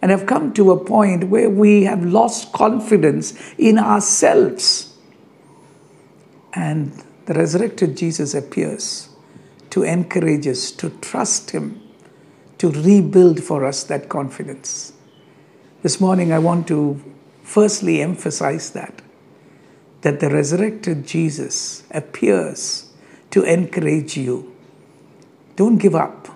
and 0.00 0.12
have 0.12 0.26
come 0.26 0.52
to 0.54 0.70
a 0.70 0.84
point 0.84 1.24
where 1.24 1.50
we 1.50 1.82
have 1.82 2.04
lost 2.04 2.52
confidence 2.52 3.34
in 3.58 3.80
ourselves. 3.80 4.89
And 6.52 6.92
the 7.26 7.34
resurrected 7.34 7.96
Jesus 7.96 8.34
appears 8.34 9.08
to 9.70 9.82
encourage 9.82 10.46
us, 10.46 10.70
to 10.72 10.90
trust 11.00 11.50
Him, 11.50 11.80
to 12.58 12.70
rebuild 12.70 13.42
for 13.42 13.64
us 13.64 13.84
that 13.84 14.08
confidence. 14.08 14.92
This 15.82 16.00
morning, 16.00 16.32
I 16.32 16.38
want 16.38 16.66
to 16.68 17.00
firstly 17.42 18.02
emphasize 18.02 18.70
that 18.72 19.02
that 20.02 20.20
the 20.20 20.30
resurrected 20.30 21.06
Jesus 21.06 21.84
appears 21.90 22.90
to 23.30 23.42
encourage 23.42 24.16
you. 24.16 24.54
Don't 25.56 25.76
give 25.76 25.94
up 25.94 26.28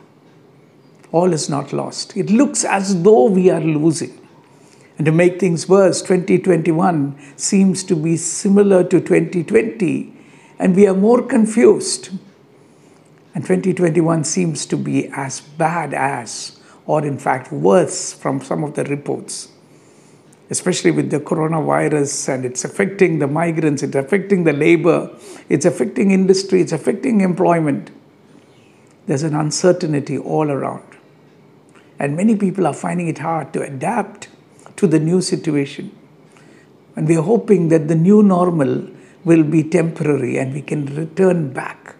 all 1.12 1.32
is 1.32 1.48
not 1.48 1.72
lost. 1.72 2.16
It 2.16 2.28
looks 2.28 2.64
as 2.64 3.02
though 3.02 3.26
we 3.26 3.48
are 3.48 3.60
losing. 3.60 4.23
And 4.96 5.06
to 5.06 5.12
make 5.12 5.40
things 5.40 5.68
worse, 5.68 6.02
2021 6.02 7.18
seems 7.36 7.82
to 7.84 7.96
be 7.96 8.16
similar 8.16 8.84
to 8.84 9.00
2020, 9.00 10.12
and 10.58 10.76
we 10.76 10.86
are 10.86 10.94
more 10.94 11.22
confused. 11.22 12.10
And 13.34 13.44
2021 13.44 14.22
seems 14.22 14.66
to 14.66 14.76
be 14.76 15.08
as 15.08 15.40
bad 15.40 15.92
as, 15.92 16.60
or 16.86 17.04
in 17.04 17.18
fact 17.18 17.50
worse 17.50 18.12
from 18.12 18.40
some 18.40 18.62
of 18.62 18.74
the 18.74 18.84
reports, 18.84 19.48
especially 20.50 20.92
with 20.92 21.10
the 21.10 21.18
coronavirus 21.18 22.32
and 22.32 22.44
it's 22.44 22.64
affecting 22.64 23.18
the 23.18 23.26
migrants, 23.26 23.82
it's 23.82 23.96
affecting 23.96 24.44
the 24.44 24.52
labor, 24.52 25.10
it's 25.48 25.64
affecting 25.64 26.12
industry, 26.12 26.60
it's 26.60 26.70
affecting 26.70 27.22
employment. 27.22 27.90
There's 29.06 29.24
an 29.24 29.34
uncertainty 29.34 30.16
all 30.16 30.52
around. 30.52 30.86
And 31.98 32.16
many 32.16 32.36
people 32.36 32.66
are 32.66 32.74
finding 32.74 33.08
it 33.08 33.18
hard 33.18 33.52
to 33.54 33.62
adapt 33.62 34.28
to 34.76 34.86
the 34.86 34.98
new 34.98 35.20
situation. 35.20 35.96
And 36.96 37.08
we 37.08 37.16
are 37.16 37.22
hoping 37.22 37.68
that 37.68 37.88
the 37.88 37.94
new 37.94 38.22
normal 38.22 38.88
will 39.24 39.42
be 39.42 39.62
temporary 39.62 40.38
and 40.38 40.52
we 40.52 40.62
can 40.62 40.86
return 40.94 41.52
back. 41.52 41.96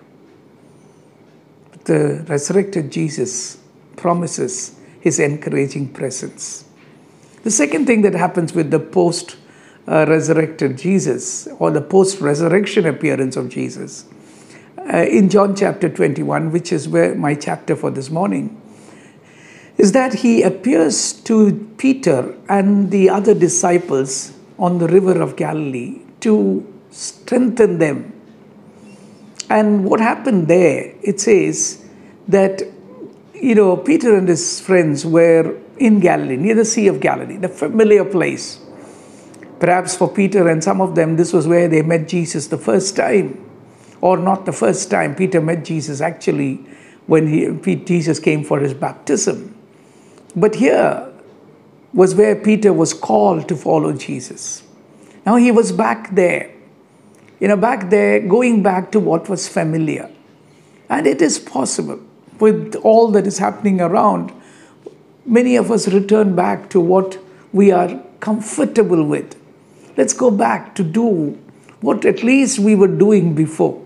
But 1.70 1.84
the 1.86 2.24
resurrected 2.28 2.92
Jesus 2.92 3.58
promises 3.96 4.78
his 5.00 5.18
encouraging 5.18 5.92
presence. 5.92 6.64
The 7.42 7.50
second 7.50 7.86
thing 7.86 8.02
that 8.02 8.14
happens 8.14 8.54
with 8.54 8.70
the 8.70 8.80
post 8.80 9.36
uh, 9.86 10.06
resurrected 10.08 10.78
Jesus 10.78 11.46
or 11.58 11.70
the 11.70 11.82
post 11.82 12.20
resurrection 12.20 12.86
appearance 12.86 13.36
of 13.36 13.50
Jesus 13.50 14.06
uh, 14.78 14.98
in 14.98 15.28
John 15.28 15.54
chapter 15.54 15.88
21, 15.88 16.52
which 16.52 16.72
is 16.72 16.88
where 16.88 17.14
my 17.14 17.34
chapter 17.34 17.76
for 17.76 17.90
this 17.90 18.10
morning, 18.10 18.60
is 19.76 19.92
that 19.92 20.14
he 20.14 20.42
appears 20.42 21.12
to 21.12 21.52
Peter 21.78 22.34
and 22.48 22.90
the 22.90 23.10
other 23.10 23.34
disciples 23.34 24.32
on 24.58 24.78
the 24.78 24.86
river 24.88 25.20
of 25.20 25.36
Galilee 25.36 26.00
to 26.20 26.64
strengthen 26.90 27.78
them. 27.78 28.12
And 29.50 29.84
what 29.84 30.00
happened 30.00 30.48
there, 30.48 30.94
it 31.02 31.20
says 31.20 31.84
that, 32.28 32.62
you 33.34 33.54
know, 33.54 33.76
Peter 33.76 34.16
and 34.16 34.28
his 34.28 34.60
friends 34.60 35.04
were 35.04 35.58
in 35.78 36.00
Galilee, 36.00 36.36
near 36.36 36.54
the 36.54 36.64
Sea 36.64 36.86
of 36.86 37.00
Galilee, 37.00 37.36
the 37.36 37.48
familiar 37.48 38.04
place. 38.04 38.60
Perhaps 39.58 39.96
for 39.96 40.08
Peter 40.08 40.48
and 40.48 40.62
some 40.62 40.80
of 40.80 40.94
them, 40.94 41.16
this 41.16 41.32
was 41.32 41.46
where 41.46 41.68
they 41.68 41.82
met 41.82 42.08
Jesus 42.08 42.46
the 42.46 42.58
first 42.58 42.96
time. 42.96 43.40
Or 44.00 44.16
not 44.16 44.44
the 44.44 44.52
first 44.52 44.90
time. 44.90 45.14
Peter 45.14 45.40
met 45.40 45.64
Jesus 45.64 46.00
actually 46.00 46.56
when 47.06 47.26
he, 47.26 47.76
Jesus 47.76 48.18
came 48.18 48.44
for 48.44 48.60
his 48.60 48.74
baptism. 48.74 49.53
But 50.36 50.56
here 50.56 51.10
was 51.92 52.14
where 52.14 52.34
Peter 52.34 52.72
was 52.72 52.92
called 52.92 53.48
to 53.48 53.56
follow 53.56 53.92
Jesus. 53.92 54.62
Now 55.24 55.36
he 55.36 55.50
was 55.50 55.72
back 55.72 56.14
there, 56.14 56.52
you 57.40 57.48
know, 57.48 57.56
back 57.56 57.90
there, 57.90 58.20
going 58.20 58.62
back 58.62 58.92
to 58.92 59.00
what 59.00 59.28
was 59.28 59.48
familiar. 59.48 60.10
And 60.88 61.06
it 61.06 61.22
is 61.22 61.38
possible 61.38 62.00
with 62.40 62.74
all 62.82 63.10
that 63.12 63.26
is 63.26 63.38
happening 63.38 63.80
around. 63.80 64.32
many 65.26 65.56
of 65.56 65.70
us 65.70 65.88
return 65.88 66.34
back 66.36 66.68
to 66.70 66.80
what 66.80 67.18
we 67.52 67.70
are 67.72 68.00
comfortable 68.20 69.04
with. 69.04 69.36
Let's 69.96 70.12
go 70.12 70.30
back 70.30 70.74
to 70.76 70.84
do 70.84 71.38
what 71.80 72.04
at 72.04 72.22
least 72.22 72.58
we 72.58 72.74
were 72.74 72.88
doing 72.88 73.34
before. 73.34 73.82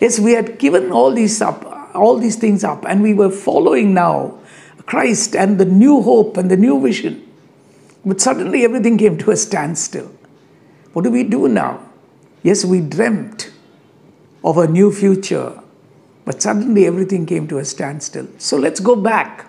Yes, 0.00 0.18
we 0.18 0.32
had 0.32 0.58
given 0.58 0.90
all 0.90 1.12
these 1.12 1.40
up, 1.40 1.64
all 1.94 2.18
these 2.18 2.36
things 2.36 2.64
up, 2.64 2.84
and 2.86 3.02
we 3.02 3.14
were 3.14 3.30
following 3.30 3.94
now 3.94 4.38
Christ 4.86 5.34
and 5.34 5.58
the 5.58 5.64
new 5.64 6.02
hope 6.02 6.36
and 6.36 6.50
the 6.50 6.56
new 6.56 6.80
vision. 6.80 7.20
But 8.04 8.20
suddenly 8.20 8.64
everything 8.64 8.98
came 8.98 9.16
to 9.18 9.30
a 9.30 9.36
standstill. 9.36 10.10
What 10.92 11.02
do 11.02 11.10
we 11.10 11.24
do 11.24 11.48
now? 11.48 11.80
Yes, 12.42 12.64
we 12.64 12.80
dreamt 12.80 13.50
of 14.44 14.58
a 14.58 14.68
new 14.68 14.92
future, 14.92 15.58
but 16.24 16.42
suddenly 16.42 16.86
everything 16.86 17.24
came 17.24 17.48
to 17.48 17.58
a 17.58 17.64
standstill. 17.64 18.28
So 18.38 18.58
let's 18.58 18.80
go 18.80 18.94
back, 18.94 19.46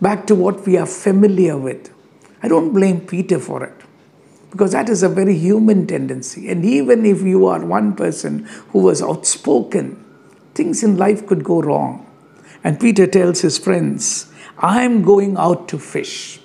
back 0.00 0.26
to 0.28 0.34
what 0.34 0.64
we 0.64 0.76
are 0.76 0.86
familiar 0.86 1.56
with. 1.56 1.92
I 2.42 2.48
don't 2.48 2.72
blame 2.72 3.00
Peter 3.00 3.40
for 3.40 3.64
it 3.64 3.82
because 4.52 4.72
that 4.72 4.88
is 4.88 5.02
a 5.02 5.08
very 5.08 5.36
human 5.36 5.86
tendency. 5.86 6.48
And 6.48 6.64
even 6.64 7.04
if 7.04 7.22
you 7.22 7.46
are 7.46 7.64
one 7.64 7.96
person 7.96 8.44
who 8.70 8.78
was 8.78 9.02
outspoken, 9.02 10.02
things 10.54 10.84
in 10.84 10.96
life 10.96 11.26
could 11.26 11.42
go 11.42 11.60
wrong. 11.60 12.05
And 12.66 12.80
Peter 12.80 13.06
tells 13.06 13.42
his 13.42 13.58
friends, 13.58 14.26
I'm 14.58 15.02
going 15.02 15.36
out 15.36 15.68
to 15.68 15.78
fish. 15.78 16.40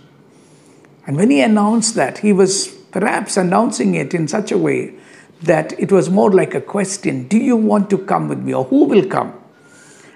And 1.07 1.17
when 1.17 1.31
he 1.31 1.41
announced 1.41 1.95
that, 1.95 2.19
he 2.19 2.31
was 2.31 2.67
perhaps 2.91 3.37
announcing 3.37 3.95
it 3.95 4.13
in 4.13 4.27
such 4.27 4.51
a 4.51 4.57
way 4.59 4.93
that 5.41 5.73
it 5.79 5.91
was 5.91 6.11
more 6.11 6.31
like 6.31 6.53
a 6.53 6.61
question 6.61 7.27
Do 7.27 7.37
you 7.37 7.55
want 7.55 7.89
to 7.89 7.97
come 7.97 8.27
with 8.27 8.37
me, 8.37 8.53
or 8.53 8.65
who 8.65 8.83
will 8.83 9.07
come? 9.07 9.33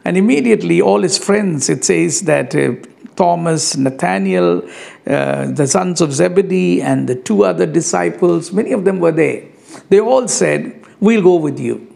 And 0.04 0.16
immediately, 0.16 0.80
all 0.80 1.02
his 1.02 1.18
friends, 1.18 1.70
it 1.70 1.84
says 1.84 2.22
that 2.22 2.54
uh, 2.54 2.76
Thomas, 3.16 3.76
Nathaniel, 3.76 4.62
uh, 5.08 5.48
the 5.54 5.66
sons 5.66 6.02
of 6.02 6.14
Zebedee, 6.14 6.84
and 6.84 7.10
the 7.10 7.16
two 7.16 7.44
other 7.44 7.66
disciples, 7.66 8.54
many 8.54 8.74
of 8.74 8.86
them 8.86 9.00
were 9.00 9.12
there. 9.12 9.44
They 9.90 10.00
all 10.00 10.28
said, 10.28 10.86
We'll 11.00 11.24
go 11.24 11.38
with 11.38 11.60
you. 11.60 11.92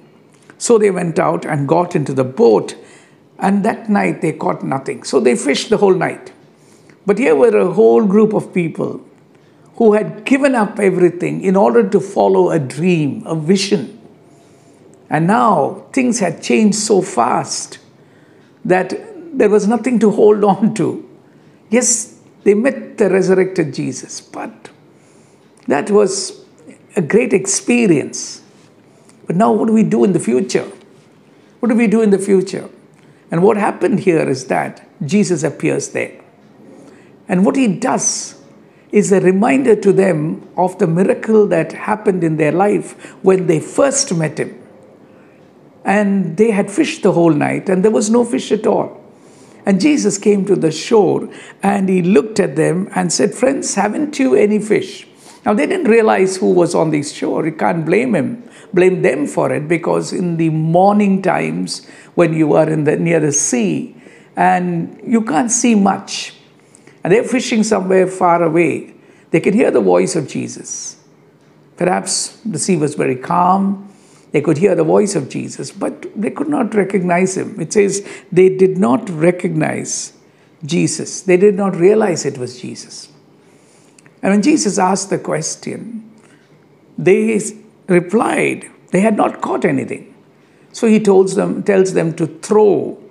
So 0.57 0.79
they 0.79 0.89
went 0.89 1.19
out 1.19 1.45
and 1.45 1.67
got 1.67 1.95
into 1.95 2.15
the 2.15 2.23
boat, 2.23 2.75
and 3.41 3.63
that 3.65 3.89
night 3.89 4.21
they 4.21 4.33
caught 4.33 4.63
nothing. 4.63 5.03
So 5.03 5.19
they 5.19 5.35
fished 5.35 5.69
the 5.69 5.77
whole 5.77 5.93
night. 5.93 6.33
But 7.05 7.17
here 7.17 7.35
were 7.35 7.57
a 7.57 7.71
whole 7.71 8.05
group 8.05 8.33
of 8.33 8.53
people 8.53 9.01
who 9.75 9.93
had 9.93 10.25
given 10.25 10.55
up 10.55 10.79
everything 10.79 11.41
in 11.41 11.55
order 11.55 11.87
to 11.89 11.99
follow 11.99 12.51
a 12.51 12.59
dream, 12.59 13.23
a 13.25 13.35
vision. 13.35 13.99
And 15.09 15.25
now 15.25 15.85
things 15.93 16.19
had 16.19 16.43
changed 16.43 16.77
so 16.77 17.01
fast 17.01 17.79
that 18.65 18.93
there 19.37 19.49
was 19.49 19.67
nothing 19.67 19.99
to 19.99 20.11
hold 20.11 20.43
on 20.43 20.73
to. 20.75 21.09
Yes, 21.69 22.19
they 22.43 22.53
met 22.53 22.97
the 22.97 23.09
resurrected 23.09 23.73
Jesus, 23.73 24.21
but 24.21 24.69
that 25.67 25.89
was 25.89 26.45
a 26.95 27.01
great 27.01 27.33
experience. 27.33 28.41
But 29.27 29.35
now, 29.35 29.51
what 29.51 29.67
do 29.67 29.73
we 29.73 29.83
do 29.83 30.03
in 30.03 30.13
the 30.13 30.19
future? 30.19 30.69
What 31.59 31.69
do 31.69 31.75
we 31.75 31.87
do 31.87 32.01
in 32.01 32.09
the 32.09 32.17
future? 32.17 32.69
And 33.31 33.43
what 33.43 33.57
happened 33.57 33.99
here 33.99 34.27
is 34.27 34.47
that 34.47 34.87
Jesus 35.05 35.43
appears 35.43 35.89
there. 35.89 36.19
And 37.27 37.45
what 37.45 37.55
he 37.55 37.67
does 37.67 38.41
is 38.91 39.11
a 39.11 39.21
reminder 39.21 39.75
to 39.75 39.93
them 39.93 40.47
of 40.57 40.77
the 40.79 40.87
miracle 40.87 41.47
that 41.47 41.71
happened 41.71 42.23
in 42.23 42.37
their 42.37 42.51
life 42.51 42.93
when 43.23 43.45
they 43.45 43.59
first 43.59 44.15
met 44.15 44.39
him. 44.39 44.55
And 45.85 46.37
they 46.37 46.51
had 46.51 46.71
fished 46.71 47.03
the 47.03 47.11
whole 47.11 47.33
night, 47.33 47.69
and 47.69 47.83
there 47.83 47.91
was 47.91 48.09
no 48.09 48.25
fish 48.25 48.51
at 48.51 48.65
all. 48.65 48.99
And 49.65 49.79
Jesus 49.79 50.17
came 50.17 50.45
to 50.45 50.55
the 50.55 50.71
shore 50.71 51.29
and 51.61 51.89
he 51.89 52.01
looked 52.01 52.39
at 52.39 52.55
them 52.55 52.89
and 52.95 53.11
said, 53.11 53.35
Friends, 53.35 53.75
haven't 53.75 54.17
you 54.17 54.33
any 54.33 54.59
fish? 54.59 55.05
Now 55.45 55.53
they 55.53 55.65
didn't 55.65 55.87
realize 55.87 56.37
who 56.37 56.51
was 56.51 56.75
on 56.75 56.89
the 56.89 57.01
shore. 57.03 57.45
You 57.45 57.53
can't 57.53 57.85
blame 57.85 58.13
him, 58.13 58.43
blame 58.73 59.01
them 59.01 59.25
for 59.25 59.51
it, 59.53 59.67
because 59.67 60.11
in 60.11 60.37
the 60.37 60.49
morning 60.49 61.21
times 61.21 61.87
when 62.15 62.33
you 62.33 62.53
are 62.53 62.69
in 62.69 62.83
the 62.83 62.97
near 62.97 63.19
the 63.19 63.31
sea 63.31 63.95
and 64.35 64.99
you 65.05 65.21
can't 65.21 65.51
see 65.51 65.75
much, 65.75 66.33
and 67.03 67.13
they're 67.13 67.23
fishing 67.23 67.63
somewhere 67.63 68.07
far 68.07 68.43
away, 68.43 68.93
they 69.31 69.39
can 69.39 69.53
hear 69.53 69.71
the 69.71 69.81
voice 69.81 70.15
of 70.15 70.27
Jesus. 70.27 70.97
Perhaps 71.77 72.39
the 72.45 72.59
sea 72.59 72.75
was 72.75 72.95
very 72.95 73.15
calm. 73.15 73.85
They 74.31 74.41
could 74.41 74.57
hear 74.57 74.75
the 74.75 74.83
voice 74.83 75.15
of 75.15 75.29
Jesus, 75.29 75.71
but 75.71 76.05
they 76.15 76.29
could 76.29 76.49
not 76.49 76.73
recognize 76.75 77.35
him. 77.37 77.59
It 77.59 77.73
says 77.73 78.07
they 78.31 78.49
did 78.49 78.77
not 78.77 79.09
recognize 79.09 80.13
Jesus. 80.63 81.21
They 81.21 81.37
did 81.37 81.55
not 81.55 81.75
realize 81.75 82.25
it 82.25 82.37
was 82.37 82.61
Jesus. 82.61 83.07
And 84.21 84.31
when 84.33 84.41
Jesus 84.41 84.77
asked 84.77 85.09
the 85.09 85.19
question, 85.19 86.11
they 86.97 87.39
replied 87.87 88.69
they 88.91 89.01
had 89.01 89.15
not 89.15 89.41
caught 89.41 89.65
anything. 89.65 90.15
So 90.71 90.87
he 90.87 90.99
tells 90.99 91.35
them, 91.35 91.63
tells 91.63 91.93
them 91.93 92.13
to 92.15 92.27
throw 92.27 93.01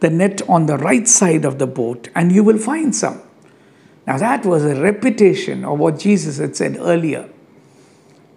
the 0.00 0.10
net 0.10 0.42
on 0.48 0.66
the 0.66 0.76
right 0.76 1.06
side 1.06 1.44
of 1.44 1.58
the 1.58 1.66
boat 1.66 2.08
and 2.14 2.32
you 2.32 2.42
will 2.42 2.58
find 2.58 2.94
some. 2.94 3.22
Now, 4.06 4.18
that 4.18 4.46
was 4.46 4.64
a 4.64 4.80
repetition 4.80 5.64
of 5.64 5.78
what 5.78 5.98
Jesus 5.98 6.38
had 6.38 6.54
said 6.54 6.76
earlier. 6.78 7.28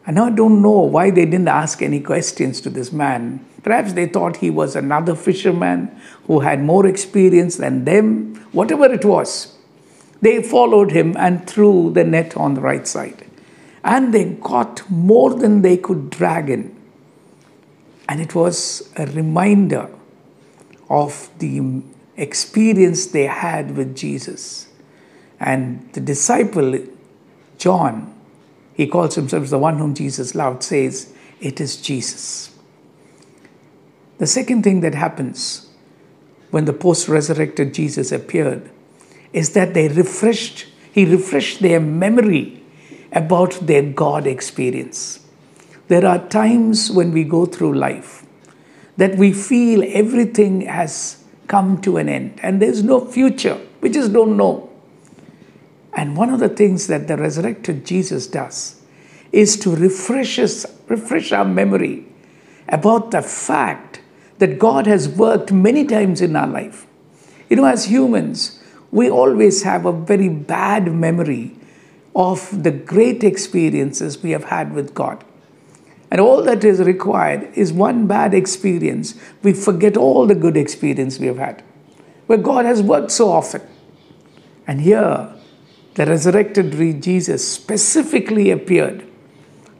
And 0.08 0.15
now 0.15 0.25
I 0.25 0.32
don't 0.32 0.63
know 0.63 0.79
why 0.79 1.12
they 1.12 1.25
didn't 1.25 1.47
ask 1.47 1.84
any 1.84 1.99
questions 1.99 2.60
to 2.62 2.71
this 2.71 2.91
man. 2.91 3.45
Perhaps 3.62 3.93
they 3.93 4.08
thought 4.08 4.38
he 4.38 4.49
was 4.49 4.75
another 4.75 5.15
fisherman 5.15 5.95
who 6.25 6.39
had 6.39 6.63
more 6.63 6.88
experience 6.88 7.58
than 7.58 7.86
them, 7.86 8.36
whatever 8.51 8.86
it 8.86 9.05
was. 9.05 9.59
They 10.21 10.43
followed 10.43 10.91
him 10.91 11.15
and 11.17 11.47
threw 11.47 11.91
the 11.93 12.03
net 12.03 12.36
on 12.36 12.53
the 12.53 12.62
right 12.62 12.86
side. 12.88 13.25
And 13.84 14.13
they 14.13 14.25
got 14.25 14.89
more 14.89 15.34
than 15.34 15.62
they 15.62 15.77
could 15.77 16.10
drag 16.10 16.49
in. 16.49 16.75
And 18.10 18.19
it 18.19 18.36
was 18.36 18.91
a 18.97 19.05
reminder 19.05 19.89
of 20.89 21.29
the 21.39 21.82
experience 22.17 23.08
they 23.08 23.27
had 23.27 23.77
with 23.77 23.95
Jesus. 23.95 24.67
And 25.39 25.89
the 25.93 26.01
disciple, 26.01 26.79
John, 27.58 28.13
he 28.73 28.88
calls 28.88 29.15
himself 29.15 29.47
the 29.47 29.60
one 29.60 29.77
whom 29.77 29.93
Jesus 29.93 30.36
loved, 30.36 30.63
says, 30.63 31.13
It 31.39 31.62
is 31.62 31.77
Jesus. 31.77 32.58
The 34.17 34.27
second 34.27 34.63
thing 34.63 34.82
that 34.82 34.95
happens 34.95 35.69
when 36.51 36.65
the 36.65 36.73
post 36.73 37.08
resurrected 37.08 37.73
Jesus 37.73 38.12
appeared 38.12 38.69
is 39.34 39.52
that 39.52 39.74
they 39.74 39.88
refreshed, 39.88 40.68
he 40.92 41.06
refreshed 41.06 41.62
their 41.62 41.80
memory 41.80 42.63
about 43.12 43.54
their 43.65 43.84
God 43.84 44.28
experience. 44.28 45.20
There 45.88 46.06
are 46.06 46.28
times 46.28 46.92
when 46.92 47.12
we 47.12 47.24
go 47.24 47.46
through 47.46 47.74
life 47.74 48.26
that 48.98 49.18
we 49.18 49.34
feel 49.34 49.84
everything 49.88 50.62
has 50.62 51.24
come 51.48 51.82
to 51.82 51.98
an 51.98 52.10
end 52.10 52.39
and 52.44 52.62
there's 52.62 52.84
no 52.84 53.04
future. 53.04 53.60
We 53.82 53.89
just 53.89 54.13
don't 54.13 54.38
know. 54.38 54.70
And 55.94 56.15
one 56.15 56.30
of 56.30 56.39
the 56.39 56.50
things 56.50 56.88
that 56.88 57.08
the 57.08 57.18
resurrected 57.18 57.86
Jesus 57.86 58.28
does 58.28 58.82
is 59.32 59.58
to 59.60 59.76
refresh 59.76 60.38
us, 60.39 60.65
refresh 60.88 61.32
our 61.32 61.46
memory 61.46 62.06
about 62.68 63.12
the 63.12 63.22
fact 63.22 64.02
that 64.38 64.60
God 64.60 64.86
has 64.88 65.10
worked 65.10 65.52
many 65.52 65.86
times 65.86 66.22
in 66.22 66.36
our 66.36 66.48
life. 66.48 66.88
You 67.50 67.56
know, 67.56 67.65
as 67.65 67.86
humans, 67.86 68.59
we 68.91 69.10
always 69.10 69.63
have 69.63 69.86
a 69.86 69.91
very 69.91 70.30
bad 70.30 70.91
memory 70.91 71.56
of 72.15 72.63
the 72.63 72.71
great 72.71 73.23
experiences 73.23 74.21
we 74.21 74.32
have 74.32 74.45
had 74.45 74.73
with 74.73 74.93
God. 74.93 75.23
And 76.12 76.19
all 76.19 76.41
that 76.43 76.63
is 76.63 76.80
required 76.80 77.52
is 77.54 77.71
one 77.71 78.08
bad 78.08 78.34
experience. 78.34 79.13
We 79.43 79.54
forget 79.54 79.95
all 79.95 80.25
the 80.25 80.36
good 80.36 80.58
experience 80.58 81.19
we 81.19 81.28
have 81.28 81.38
had, 81.38 81.63
where 82.25 82.39
God 82.39 82.65
has 82.65 82.82
worked 82.82 83.12
so 83.12 83.32
often. 83.32 83.62
And 84.65 84.82
here, 84.82 85.34
the 85.95 86.06
resurrected 86.06 86.71
Jesus 87.02 87.47
specifically 87.47 88.49
appeared 88.49 89.06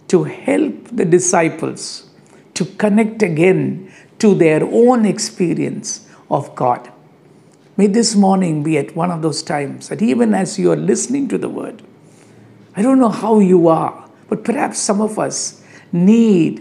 to 0.10 0.24
help 0.24 0.88
the 0.92 1.06
disciples 1.06 2.10
to 2.54 2.66
connect 2.66 3.24
again 3.24 3.92
to 4.20 4.36
their 4.36 4.64
own 4.64 5.06
experience 5.06 6.08
of 6.30 6.54
God. 6.56 6.92
May 7.80 7.88
this 7.88 8.14
morning 8.14 8.62
be 8.62 8.78
at 8.78 8.94
one 8.94 9.10
of 9.10 9.22
those 9.22 9.42
times 9.42 9.88
that 9.88 10.02
even 10.02 10.34
as 10.34 10.60
you 10.60 10.70
are 10.74 10.76
listening 10.76 11.30
to 11.30 11.38
the 11.38 11.48
word, 11.48 11.82
I 12.76 12.82
don't 12.82 13.00
know 13.00 13.08
how 13.08 13.40
you 13.40 13.70
are, 13.70 14.10
but 14.28 14.44
perhaps 14.44 14.80
some 14.80 15.00
of 15.00 15.18
us 15.18 15.64
need 15.94 16.60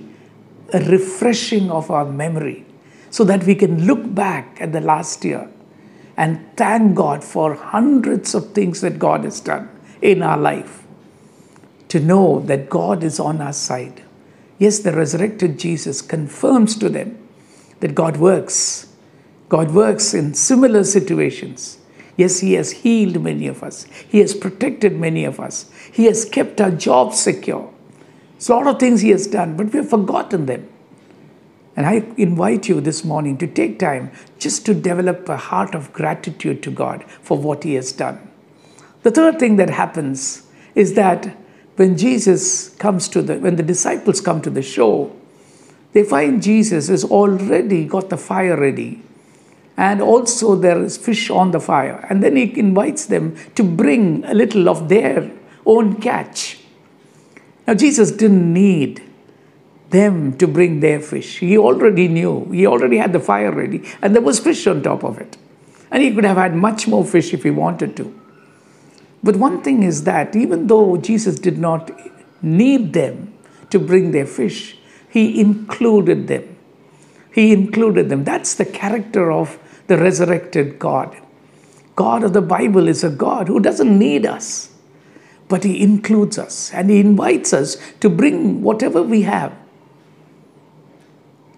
a 0.73 0.79
refreshing 0.79 1.73
of 1.73 1.91
our 1.91 2.05
memory 2.05 2.65
so 3.11 3.25
that 3.25 3.43
we 3.43 3.57
can 3.57 3.85
look 3.85 4.15
back 4.15 4.59
at 4.61 4.73
the 4.73 4.81
last 4.81 5.25
year 5.25 5.51
and 6.17 6.57
thank 6.57 6.95
God 6.95 7.25
for 7.25 7.55
hundreds 7.55 8.33
of 8.33 8.53
things 8.53 8.81
that 8.83 9.01
God 9.01 9.25
has 9.25 9.41
done 9.41 9.69
in 10.01 10.23
our 10.23 10.39
life. 10.39 10.85
To 11.89 11.99
know 11.99 12.39
that 12.43 12.71
God 12.71 13.03
is 13.03 13.19
on 13.19 13.41
our 13.41 13.53
side. 13.53 14.05
Yes, 14.61 14.79
the 14.79 14.93
resurrected 14.93 15.59
Jesus 15.59 16.01
confirms 16.01 16.77
to 16.77 16.89
them 16.89 17.19
that 17.81 17.97
God 17.97 18.19
works. 18.19 18.88
God 19.49 19.71
works 19.71 20.15
in 20.15 20.35
similar 20.35 20.85
situations. 20.85 21.79
Yes, 22.17 22.41
He 22.41 22.55
has 22.55 22.73
healed 22.73 23.23
many 23.23 23.47
of 23.47 23.63
us. 23.63 23.85
He 23.85 24.19
has 24.19 24.35
protected 24.35 24.99
many 24.99 25.25
of 25.25 25.41
us. 25.41 25.71
He 25.93 26.05
has 26.07 26.25
kept 26.25 26.61
our 26.61 26.71
jobs 26.71 27.19
secure. 27.19 27.73
It's 28.37 28.49
a 28.49 28.55
lot 28.55 28.67
of 28.67 28.79
things 28.79 29.01
He 29.01 29.11
has 29.11 29.27
done, 29.27 29.57
but 29.57 29.73
we 29.73 29.79
have 29.79 29.89
forgotten 29.91 30.47
them. 30.47 30.69
And 31.77 31.87
I 31.87 32.05
invite 32.17 32.69
you 32.69 32.81
this 32.81 33.05
morning 33.05 33.39
to 33.39 33.47
take 33.47 33.79
time 33.79 34.11
just 34.39 34.67
to 34.67 34.75
develop 34.75 35.29
a 35.29 35.37
heart 35.37 35.77
of 35.77 35.93
gratitude 35.93 36.61
to 36.65 36.73
God 36.73 37.05
for 37.23 37.39
what 37.39 37.63
He 37.63 37.75
has 37.75 37.93
done. 37.93 38.19
The 39.05 39.13
third 39.13 39.39
thing 39.39 39.57
that 39.57 39.71
happens 39.71 40.43
is 40.75 40.95
that 40.95 41.37
when 41.77 41.97
Jesus 41.97 42.71
comes 42.71 43.09
to 43.11 43.23
the, 43.23 43.39
when 43.39 43.55
the 43.55 43.63
disciples 43.63 44.21
come 44.21 44.43
to 44.43 44.51
the 44.51 44.63
shore, 44.63 45.15
they 45.93 46.03
find 46.03 46.43
Jesus 46.43 46.89
has 46.89 47.05
already 47.05 47.87
got 47.87 48.11
the 48.11 48.17
fire 48.17 48.57
ready. 48.57 49.03
And 49.79 50.03
also 50.03 50.57
there 50.57 50.83
is 50.83 50.97
fish 50.97 51.31
on 51.31 51.53
the 51.53 51.61
fire. 51.61 52.05
And 52.11 52.21
then 52.21 52.35
he 52.35 52.59
invites 52.59 53.07
them 53.07 53.37
to 53.55 53.63
bring 53.63 54.25
a 54.25 54.35
little 54.35 54.69
of 54.69 54.89
their 54.89 55.31
own 55.65 56.01
catch. 56.01 56.59
Now, 57.67 57.75
Jesus 57.75 58.11
didn't 58.11 58.53
need 58.53 59.05
them 59.91 60.37
to 60.39 60.49
bring 60.49 60.81
their 60.81 61.01
fish. 61.01 61.39
He 61.39 61.57
already 61.57 62.09
knew, 62.09 62.51
he 62.51 62.67
already 62.67 62.97
had 62.99 63.13
the 63.13 63.21
fire 63.21 63.53
ready, 63.53 63.85
and 64.03 64.15
there 64.15 64.23
was 64.23 64.41
fish 64.41 64.67
on 64.67 64.83
top 64.83 65.05
of 65.05 65.19
it. 65.19 65.37
And 65.91 66.03
he 66.03 66.13
could 66.13 66.25
have 66.25 66.37
had 66.37 66.55
much 66.55 66.89
more 66.89 67.05
fish 67.05 67.33
if 67.33 67.45
he 67.45 67.51
wanted 67.51 67.97
to. 67.99 68.21
But 69.23 69.37
one 69.37 69.63
thing 69.63 69.83
is 69.83 70.05
that 70.05 70.35
even 70.35 70.67
though 70.67 70.97
Jesus 70.97 71.39
did 71.39 71.57
not 71.57 71.91
need 72.43 72.93
them 72.95 73.33
to 73.71 73.79
bring 73.79 74.11
their 74.11 74.27
fish, 74.27 74.77
he 75.09 75.41
included 75.41 76.27
them. 76.27 76.57
He 77.33 77.53
included 77.53 78.09
them. 78.09 78.25
That's 78.25 78.55
the 78.55 78.65
character 78.65 79.31
of 79.31 79.59
the 79.89 79.99
resurrected 79.99 80.79
God. 80.79 81.17
God 81.97 82.23
of 82.23 82.33
the 82.33 82.43
Bible 82.43 82.87
is 82.87 83.03
a 83.03 83.11
God 83.11 83.49
who 83.49 83.59
doesn't 83.59 83.99
need 83.99 84.25
us, 84.25 84.71
but 85.49 85.65
He 85.65 85.83
includes 85.83 86.39
us 86.39 86.73
and 86.73 86.91
He 86.91 87.01
invites 87.01 87.53
us 87.53 87.77
to 88.01 88.09
bring 88.09 88.63
whatever 88.63 89.03
we 89.03 89.23
have 89.23 89.53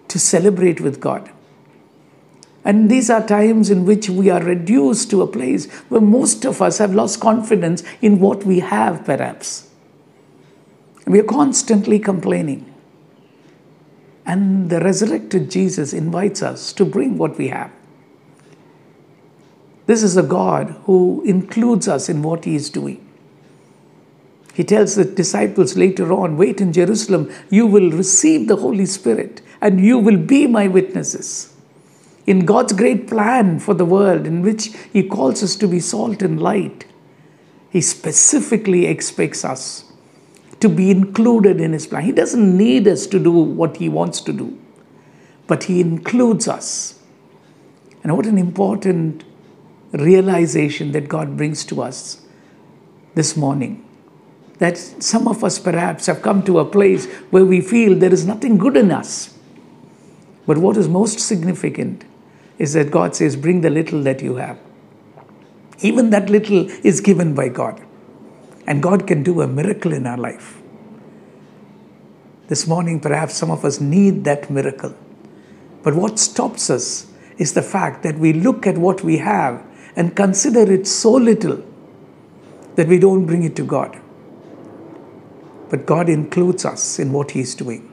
to 0.07 0.17
celebrate 0.17 0.81
with 0.81 0.99
God. 0.99 1.29
And 2.63 2.89
these 2.89 3.09
are 3.09 3.25
times 3.25 3.69
in 3.69 3.85
which 3.85 4.09
we 4.09 4.29
are 4.29 4.41
reduced 4.41 5.09
to 5.11 5.21
a 5.21 5.27
place 5.27 5.71
where 5.89 6.01
most 6.01 6.45
of 6.45 6.61
us 6.61 6.77
have 6.77 6.93
lost 6.93 7.19
confidence 7.19 7.83
in 8.01 8.19
what 8.19 8.43
we 8.43 8.59
have, 8.59 9.03
perhaps. 9.03 9.69
We 11.07 11.19
are 11.19 11.23
constantly 11.23 11.97
complaining. 11.97 12.71
And 14.25 14.69
the 14.69 14.79
resurrected 14.79 15.49
Jesus 15.49 15.91
invites 15.91 16.43
us 16.43 16.71
to 16.73 16.85
bring 16.85 17.17
what 17.17 17.37
we 17.37 17.47
have. 17.47 17.71
This 19.91 20.03
is 20.03 20.15
a 20.15 20.23
God 20.23 20.69
who 20.85 21.21
includes 21.25 21.89
us 21.89 22.07
in 22.07 22.21
what 22.21 22.45
He 22.45 22.55
is 22.55 22.69
doing. 22.69 23.05
He 24.53 24.63
tells 24.63 24.95
the 24.95 25.03
disciples 25.03 25.75
later 25.75 26.13
on 26.13 26.37
wait 26.37 26.61
in 26.61 26.71
Jerusalem, 26.71 27.29
you 27.49 27.67
will 27.67 27.91
receive 27.91 28.47
the 28.47 28.55
Holy 28.55 28.85
Spirit 28.85 29.41
and 29.59 29.81
you 29.81 29.97
will 29.97 30.15
be 30.15 30.47
my 30.47 30.69
witnesses 30.69 31.53
in 32.25 32.45
God's 32.45 32.71
great 32.71 33.09
plan 33.09 33.59
for 33.59 33.73
the 33.73 33.83
world, 33.83 34.25
in 34.25 34.41
which 34.41 34.67
He 34.93 35.03
calls 35.03 35.43
us 35.43 35.57
to 35.57 35.67
be 35.67 35.81
salt 35.81 36.21
and 36.21 36.41
light, 36.41 36.85
He 37.69 37.81
specifically 37.81 38.85
expects 38.85 39.43
us 39.43 39.91
to 40.61 40.69
be 40.69 40.89
included 40.89 41.59
in 41.59 41.73
His 41.73 41.87
plan. 41.87 42.05
He 42.05 42.13
doesn't 42.13 42.57
need 42.57 42.87
us 42.87 43.07
to 43.07 43.19
do 43.19 43.31
what 43.31 43.75
He 43.75 43.89
wants 43.89 44.21
to 44.21 44.31
do, 44.31 44.57
but 45.47 45.65
He 45.65 45.81
includes 45.81 46.47
us. 46.47 46.97
And 48.03 48.15
what 48.15 48.25
an 48.25 48.37
important 48.37 49.25
realization 49.91 50.91
that 50.93 51.09
God 51.09 51.37
brings 51.37 51.65
to 51.65 51.81
us 51.81 52.21
this 53.15 53.35
morning. 53.35 53.87
That 54.59 54.77
some 54.77 55.27
of 55.27 55.43
us 55.43 55.59
perhaps 55.59 56.05
have 56.05 56.21
come 56.21 56.43
to 56.43 56.59
a 56.59 56.65
place 56.65 57.07
where 57.31 57.45
we 57.45 57.61
feel 57.61 57.97
there 57.97 58.13
is 58.13 58.25
nothing 58.25 58.57
good 58.57 58.77
in 58.77 58.91
us. 58.91 59.37
But 60.45 60.57
what 60.57 60.77
is 60.77 60.87
most 60.87 61.19
significant 61.19 62.05
is 62.57 62.73
that 62.73 62.91
God 62.91 63.15
says, 63.15 63.35
Bring 63.35 63.61
the 63.61 63.69
little 63.69 64.03
that 64.03 64.21
you 64.21 64.35
have. 64.35 64.59
Even 65.79 66.11
that 66.11 66.29
little 66.29 66.69
is 66.85 67.01
given 67.01 67.33
by 67.33 67.49
God. 67.49 67.81
And 68.67 68.83
God 68.83 69.07
can 69.07 69.23
do 69.23 69.41
a 69.41 69.47
miracle 69.47 69.93
in 69.93 70.05
our 70.05 70.17
life. 70.17 70.61
This 72.47 72.67
morning, 72.67 72.99
perhaps 72.99 73.33
some 73.33 73.49
of 73.49 73.65
us 73.65 73.81
need 73.81 74.23
that 74.25 74.49
miracle. 74.49 74.95
But 75.83 75.95
what 75.95 76.19
stops 76.19 76.69
us 76.69 77.07
is 77.37 77.53
the 77.53 77.63
fact 77.63 78.03
that 78.03 78.19
we 78.19 78.33
look 78.33 78.67
at 78.67 78.77
what 78.77 79.03
we 79.03 79.17
have 79.17 79.65
and 79.95 80.15
consider 80.15 80.71
it 80.71 80.87
so 80.87 81.11
little 81.11 81.63
that 82.75 82.87
we 82.87 82.99
don't 82.99 83.25
bring 83.25 83.43
it 83.43 83.55
to 83.57 83.63
God. 83.63 83.99
But 85.69 85.85
God 85.85 86.09
includes 86.09 86.65
us 86.65 86.99
in 86.99 87.11
what 87.11 87.31
He 87.31 87.41
is 87.41 87.55
doing. 87.55 87.91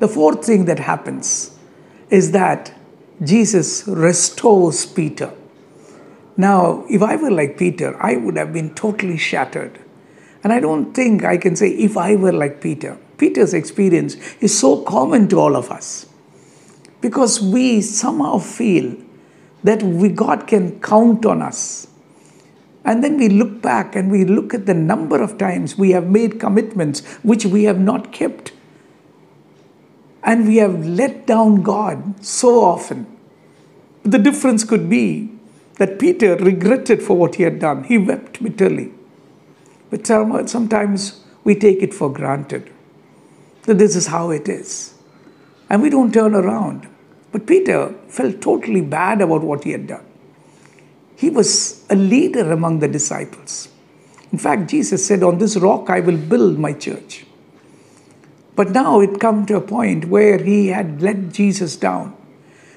The 0.00 0.08
fourth 0.08 0.44
thing 0.44 0.64
that 0.66 0.78
happens 0.78 1.56
is 2.10 2.32
that 2.32 2.72
Jesus 3.22 3.86
restores 3.86 4.84
Peter. 4.86 5.32
Now, 6.36 6.84
if 6.90 7.00
I 7.02 7.16
were 7.16 7.30
like 7.30 7.56
Peter, 7.56 7.96
I 8.02 8.16
would 8.16 8.36
have 8.36 8.52
been 8.52 8.74
totally 8.74 9.16
shattered. 9.16 9.78
And 10.42 10.52
I 10.52 10.60
don't 10.60 10.92
think 10.92 11.24
I 11.24 11.38
can 11.38 11.56
say 11.56 11.70
if 11.70 11.96
I 11.96 12.16
were 12.16 12.32
like 12.32 12.60
Peter. 12.60 12.98
Peter's 13.16 13.54
experience 13.54 14.16
is 14.40 14.58
so 14.58 14.82
common 14.82 15.28
to 15.28 15.38
all 15.38 15.56
of 15.56 15.70
us 15.70 16.06
because 17.00 17.40
we 17.40 17.80
somehow 17.80 18.38
feel 18.38 18.96
that 19.64 19.82
we, 19.82 20.10
God 20.10 20.46
can 20.46 20.80
count 20.80 21.26
on 21.26 21.42
us. 21.42 21.88
And 22.84 23.02
then 23.02 23.16
we 23.16 23.28
look 23.30 23.62
back 23.62 23.96
and 23.96 24.10
we 24.10 24.24
look 24.24 24.52
at 24.52 24.66
the 24.66 24.74
number 24.74 25.22
of 25.22 25.38
times 25.38 25.78
we 25.78 25.92
have 25.92 26.06
made 26.06 26.38
commitments 26.38 27.00
which 27.22 27.46
we 27.46 27.64
have 27.64 27.80
not 27.80 28.12
kept. 28.12 28.52
And 30.22 30.46
we 30.46 30.56
have 30.58 30.86
let 30.86 31.26
down 31.26 31.62
God 31.62 32.24
so 32.24 32.62
often. 32.62 33.06
The 34.02 34.18
difference 34.18 34.64
could 34.64 34.88
be 34.90 35.30
that 35.78 35.98
Peter 35.98 36.36
regretted 36.36 37.02
for 37.02 37.16
what 37.16 37.36
he 37.36 37.42
had 37.42 37.58
done. 37.58 37.84
He 37.84 37.96
wept 37.98 38.42
bitterly. 38.42 38.92
But 39.90 40.06
sometimes 40.06 41.24
we 41.42 41.54
take 41.54 41.82
it 41.82 41.94
for 41.94 42.12
granted 42.12 42.70
that 43.62 43.78
this 43.78 43.96
is 43.96 44.08
how 44.08 44.30
it 44.30 44.48
is. 44.48 44.94
And 45.70 45.80
we 45.80 45.88
don't 45.88 46.12
turn 46.12 46.34
around. 46.34 46.86
But 47.34 47.48
Peter 47.48 47.92
felt 48.06 48.40
totally 48.40 48.80
bad 48.80 49.20
about 49.20 49.42
what 49.42 49.64
he 49.64 49.72
had 49.72 49.88
done. 49.88 50.04
He 51.16 51.30
was 51.30 51.84
a 51.90 51.96
leader 51.96 52.52
among 52.52 52.78
the 52.78 52.86
disciples. 52.86 53.70
In 54.30 54.38
fact, 54.38 54.70
Jesus 54.70 55.04
said, 55.04 55.24
On 55.24 55.38
this 55.38 55.56
rock 55.56 55.90
I 55.90 55.98
will 55.98 56.16
build 56.16 56.60
my 56.60 56.72
church. 56.72 57.26
But 58.54 58.70
now 58.70 59.00
it 59.00 59.18
come 59.18 59.46
to 59.46 59.56
a 59.56 59.60
point 59.60 60.04
where 60.04 60.38
he 60.38 60.68
had 60.68 61.02
let 61.02 61.32
Jesus 61.32 61.74
down. 61.74 62.16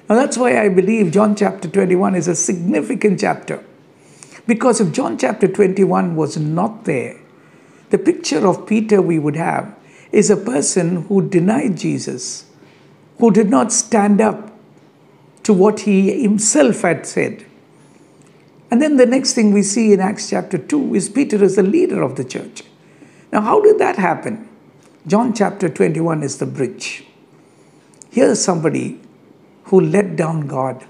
Now 0.08 0.16
that's 0.16 0.36
why 0.36 0.60
I 0.60 0.70
believe 0.70 1.12
John 1.12 1.36
chapter 1.36 1.68
21 1.68 2.16
is 2.16 2.26
a 2.26 2.34
significant 2.34 3.20
chapter. 3.20 3.64
Because 4.48 4.80
if 4.80 4.90
John 4.90 5.18
chapter 5.18 5.46
21 5.46 6.16
was 6.16 6.36
not 6.36 6.84
there, 6.84 7.20
the 7.90 7.98
picture 7.98 8.44
of 8.44 8.66
Peter 8.66 9.00
we 9.00 9.20
would 9.20 9.36
have 9.36 9.72
is 10.10 10.30
a 10.30 10.36
person 10.36 11.02
who 11.02 11.28
denied 11.28 11.76
Jesus, 11.76 12.46
who 13.18 13.30
did 13.30 13.50
not 13.50 13.70
stand 13.70 14.20
up 14.20 14.47
to 15.48 15.54
what 15.54 15.80
he 15.80 16.20
himself 16.20 16.82
had 16.82 17.06
said. 17.06 17.46
And 18.70 18.82
then 18.82 18.98
the 18.98 19.06
next 19.06 19.32
thing 19.32 19.50
we 19.50 19.62
see 19.62 19.94
in 19.94 19.98
Acts 19.98 20.28
chapter 20.28 20.58
2 20.58 20.94
is 20.94 21.08
Peter 21.08 21.42
is 21.42 21.56
the 21.56 21.62
leader 21.62 22.02
of 22.02 22.16
the 22.16 22.24
church. 22.24 22.64
Now, 23.32 23.40
how 23.40 23.62
did 23.62 23.78
that 23.78 23.96
happen? 23.96 24.46
John 25.06 25.32
chapter 25.32 25.70
21 25.70 26.22
is 26.22 26.36
the 26.36 26.44
bridge. 26.44 27.06
Here's 28.10 28.44
somebody 28.44 29.00
who 29.64 29.80
let 29.80 30.16
down 30.16 30.46
God, 30.48 30.84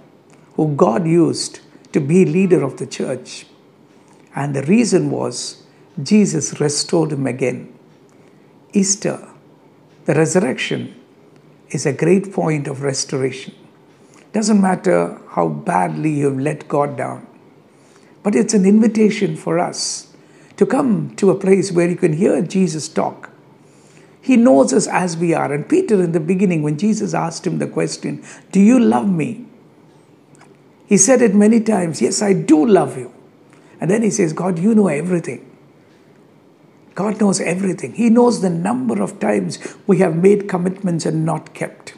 who 0.55 0.75
God 0.75 1.07
used 1.07 1.61
to 1.92 2.01
be 2.01 2.25
leader 2.25 2.64
of 2.64 2.79
the 2.79 2.87
church. 2.87 3.47
And 4.35 4.57
the 4.57 4.62
reason 4.62 5.12
was 5.12 5.62
Jesus 6.03 6.61
restored 6.61 7.12
him 7.12 7.29
again. 7.29 7.73
Easter, 8.73 9.25
the 10.07 10.14
resurrection, 10.14 10.97
is 11.71 11.87
a 11.87 11.92
great 11.92 12.33
point 12.33 12.66
of 12.66 12.83
restoration. 12.83 13.55
Doesn't 14.38 14.61
matter 14.61 15.20
how 15.31 15.48
badly 15.48 16.11
you've 16.11 16.40
let 16.40 16.68
God 16.68 16.96
down, 16.96 17.27
but 18.22 18.35
it's 18.35 18.55
an 18.55 18.64
invitation 18.64 19.37
for 19.37 19.59
us 19.59 20.14
to 20.57 20.66
come 20.66 21.16
to 21.16 21.31
a 21.31 21.35
place 21.35 21.72
where 21.72 21.88
you 21.88 21.96
can 21.96 22.12
hear 22.12 22.40
Jesus 22.42 22.88
talk 22.88 23.29
he 24.29 24.37
knows 24.37 24.74
us 24.74 24.87
as 24.87 25.16
we 25.16 25.33
are. 25.33 25.51
And 25.51 25.66
Peter, 25.66 26.03
in 26.03 26.12
the 26.12 26.20
beginning, 26.20 26.62
when 26.62 26.77
Jesus 26.77 27.14
asked 27.14 27.46
him 27.46 27.59
the 27.59 27.66
question, 27.66 28.22
Do 28.53 28.61
you 28.61 28.79
love 28.79 29.11
me? 29.11 29.46
He 30.87 30.98
said 30.98 31.22
it 31.22 31.35
many 31.35 31.61
times, 31.61 32.03
Yes, 32.03 32.20
I 32.20 32.35
do 32.35 32.66
love 32.66 32.98
you. 32.98 33.11
And 33.81 33.90
then 33.90 34.03
he 34.03 34.11
says, 34.11 34.35
God, 34.35 34.59
you 34.59 34.74
know 34.74 34.88
everything. 34.88 35.51
God 36.94 37.18
knows 37.20 37.40
everything. 37.40 37.94
He 37.94 38.11
knows 38.11 38.42
the 38.42 38.51
number 38.51 39.01
of 39.03 39.18
times 39.18 39.59
we 39.87 39.98
have 40.01 40.16
made 40.16 40.46
commitments 40.46 41.07
and 41.07 41.24
not 41.24 41.55
kept. 41.55 41.94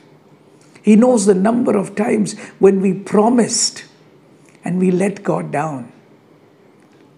He 0.83 0.97
knows 0.97 1.27
the 1.27 1.35
number 1.35 1.77
of 1.77 1.95
times 1.95 2.39
when 2.59 2.81
we 2.81 2.95
promised 2.95 3.85
and 4.65 4.79
we 4.79 4.91
let 4.91 5.23
God 5.23 5.51
down. 5.51 5.93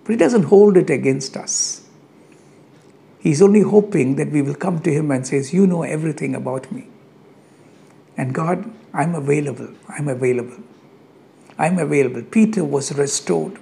but 0.04 0.10
He 0.12 0.16
doesn't 0.16 0.44
hold 0.44 0.76
it 0.76 0.90
against 0.90 1.36
us. 1.36 1.82
He's 3.20 3.40
only 3.40 3.60
hoping 3.60 4.16
that 4.16 4.30
we 4.30 4.42
will 4.42 4.56
come 4.56 4.80
to 4.80 4.92
Him 4.92 5.12
and 5.12 5.24
says, 5.24 5.52
"You 5.54 5.66
know 5.66 5.82
everything 5.82 6.34
about 6.34 6.72
me." 6.72 6.88
And 8.16 8.34
God, 8.34 8.68
I'm 8.92 9.14
available. 9.14 9.68
I'm 9.88 10.08
available. 10.08 10.58
I'm 11.58 11.78
available. 11.78 12.22
Peter 12.22 12.64
was 12.64 12.96
restored. 12.98 13.58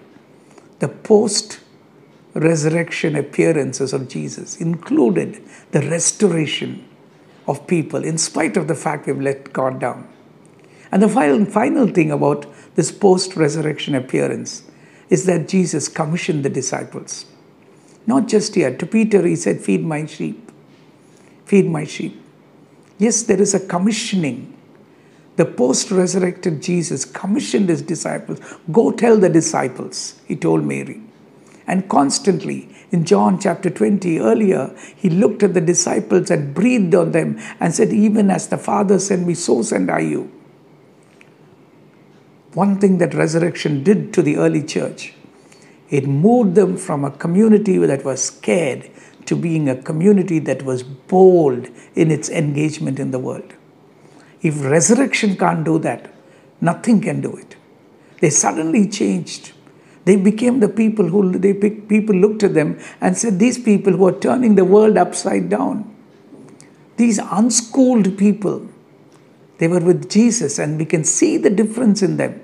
The 0.79 0.89
post 0.89 1.61
resurrection 2.35 3.17
appearances 3.17 3.93
of 3.93 4.09
Jesus 4.09 4.57
included 4.57 5.43
the 5.73 5.83
restoration 5.83 6.85
of 7.51 7.67
people 7.67 8.05
in 8.05 8.17
spite 8.17 8.57
of 8.57 8.69
the 8.69 8.75
fact 8.75 9.07
we've 9.07 9.21
let 9.21 9.53
God 9.53 9.81
down. 9.81 10.09
And 10.93 11.03
the 11.03 11.09
final, 11.09 11.45
final 11.45 11.89
thing 11.89 12.11
about 12.11 12.47
this 12.77 12.93
post 12.93 13.37
resurrection 13.37 13.95
appearance 13.95 14.65
is 15.09 15.27
that 15.27 15.49
Jesus 15.49 15.89
commissioned 15.89 16.45
the 16.45 16.51
disciples. 16.51 17.27
Not 18.07 18.29
just 18.29 18.55
here. 18.55 18.77
To 18.77 18.87
Peter, 18.87 19.27
he 19.27 19.37
said, 19.37 19.61
Feed 19.61 19.85
my 19.85 20.07
sheep. 20.07 20.51
Feed 21.45 21.67
my 21.67 21.85
sheep. 21.85 22.21
Yes, 22.99 23.23
there 23.23 23.41
is 23.41 23.55
a 23.55 23.67
commissioning. 23.67 24.57
The 25.37 25.47
post 25.47 25.91
resurrected 25.91 26.63
Jesus 26.63 27.05
commissioned 27.05 27.69
his 27.69 27.83
disciples. 27.83 28.41
Go 28.71 28.93
tell 28.93 29.17
the 29.17 29.29
disciples, 29.29 30.21
he 30.27 30.37
told 30.37 30.65
Mary. 30.65 31.01
And 31.67 31.89
constantly, 31.89 32.70
in 32.91 33.05
John 33.05 33.39
chapter 33.39 33.71
20 33.71 34.19
earlier, 34.19 34.77
he 34.97 35.11
looked 35.11 35.43
at 35.43 35.55
the 35.55 35.61
disciples 35.61 36.31
and 36.31 36.55
breathed 36.55 36.95
on 36.95 37.13
them 37.13 37.39
and 37.61 37.75
said, 37.75 37.93
Even 37.93 38.31
as 38.31 38.49
the 38.49 38.59
Father 38.59 38.99
sent 38.99 39.27
me, 39.27 39.35
so 39.35 39.63
send 39.63 39.91
I 39.91 40.01
you. 40.01 40.33
One 42.55 42.81
thing 42.81 42.99
that 42.99 43.15
resurrection 43.15 43.85
did 43.85 44.13
to 44.15 44.23
the 44.23 44.37
early 44.37 44.65
church, 44.65 45.15
it 45.89 46.07
moved 46.07 46.57
them 46.57 46.77
from 46.77 47.05
a 47.05 47.11
community 47.11 47.79
that 47.79 48.05
was 48.05 48.25
scared 48.25 48.91
to 49.27 49.37
being 49.37 49.69
a 49.69 49.81
community 49.81 50.41
that 50.41 50.65
was 50.65 50.83
bold 50.83 51.69
in 51.95 52.11
its 52.11 52.29
engagement 52.29 52.99
in 52.99 53.13
the 53.13 53.19
world. 53.21 53.55
If 54.43 54.65
resurrection 54.65 55.37
can't 55.37 55.65
do 55.65 55.79
that, 55.81 56.13
nothing 56.61 57.01
can 57.01 57.21
do 57.21 57.37
it. 57.37 57.57
They 58.21 58.31
suddenly 58.31 58.89
changed. 58.89 59.53
They 60.11 60.17
became 60.17 60.59
the 60.59 60.69
people 60.69 61.07
who 61.07 61.39
they 61.39 61.55
people 61.55 62.17
looked 62.17 62.43
at 62.43 62.55
them 62.55 62.81
and 63.01 63.17
said, 63.17 63.39
These 63.39 63.59
people 63.61 63.93
who 63.93 64.09
are 64.09 64.19
turning 64.19 64.57
the 64.57 64.65
world 64.65 64.97
upside 64.97 65.49
down. 65.49 65.77
These 66.97 67.21
unschooled 67.21 68.19
people 68.19 68.67
they 69.59 69.69
were 69.69 69.79
with 69.79 70.11
Jesus, 70.11 70.59
and 70.59 70.79
we 70.79 70.85
can 70.85 71.05
see 71.05 71.37
the 71.37 71.51
difference 71.51 72.03
in 72.03 72.17
them. 72.17 72.41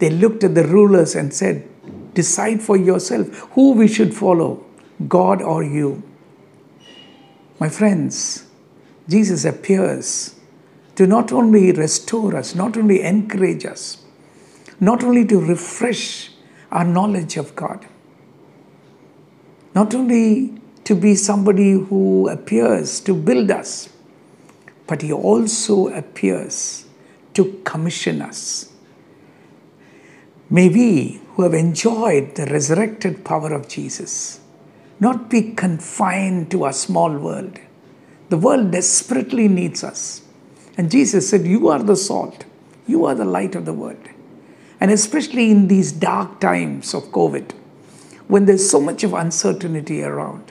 They 0.00 0.10
looked 0.10 0.42
at 0.42 0.56
the 0.56 0.66
rulers 0.66 1.14
and 1.14 1.32
said, 1.32 1.68
Decide 2.14 2.60
for 2.60 2.76
yourself 2.76 3.28
who 3.52 3.74
we 3.74 3.86
should 3.86 4.12
follow, 4.12 4.64
God 5.06 5.40
or 5.40 5.62
you. 5.62 6.02
My 7.60 7.68
friends, 7.68 8.46
Jesus 9.08 9.44
appears 9.44 10.34
to 10.96 11.06
not 11.06 11.30
only 11.30 11.70
restore 11.70 12.34
us, 12.34 12.56
not 12.56 12.76
only 12.76 13.02
encourage 13.02 13.64
us, 13.64 14.04
not 14.80 15.04
only 15.04 15.24
to 15.26 15.38
refresh 15.38 16.31
our 16.72 16.84
knowledge 16.84 17.36
of 17.36 17.54
God, 17.54 17.86
not 19.74 19.94
only 19.94 20.54
to 20.84 20.94
be 20.94 21.14
somebody 21.14 21.72
who 21.72 22.28
appears 22.28 22.98
to 23.00 23.14
build 23.14 23.50
us, 23.50 23.90
but 24.86 25.02
he 25.02 25.12
also 25.12 25.88
appears 25.88 26.86
to 27.34 27.60
commission 27.64 28.20
us. 28.20 28.72
May 30.50 30.68
we, 30.68 31.20
who 31.34 31.42
have 31.42 31.54
enjoyed 31.54 32.34
the 32.34 32.46
resurrected 32.46 33.24
power 33.24 33.52
of 33.52 33.68
Jesus, 33.68 34.40
not 35.00 35.30
be 35.30 35.52
confined 35.52 36.50
to 36.50 36.66
a 36.66 36.72
small 36.72 37.16
world. 37.16 37.58
The 38.28 38.36
world 38.36 38.70
desperately 38.70 39.48
needs 39.48 39.82
us. 39.84 40.22
And 40.76 40.90
Jesus 40.90 41.28
said, 41.28 41.46
You 41.46 41.68
are 41.68 41.82
the 41.82 41.96
salt, 41.96 42.44
you 42.86 43.04
are 43.04 43.14
the 43.14 43.24
light 43.24 43.54
of 43.54 43.64
the 43.64 43.72
world. 43.72 44.08
And 44.82 44.90
especially 44.90 45.48
in 45.52 45.68
these 45.68 45.92
dark 45.92 46.40
times 46.40 46.92
of 46.92 47.04
COVID, 47.12 47.52
when 48.26 48.46
there's 48.46 48.68
so 48.68 48.80
much 48.80 49.04
of 49.04 49.14
uncertainty 49.14 50.02
around, 50.02 50.50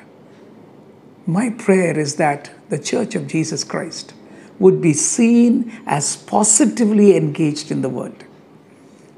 my 1.28 1.50
prayer 1.50 2.00
is 2.00 2.16
that 2.16 2.50
the 2.70 2.80
Church 2.80 3.14
of 3.14 3.28
Jesus 3.28 3.66
Christ 3.66 4.14
would 4.58 4.80
be 4.82 4.94
seen 4.94 5.78
as 5.86 6.16
positively 6.16 7.18
engaged 7.18 7.72
in 7.72 7.82
the 7.82 7.90
world. 7.90 8.24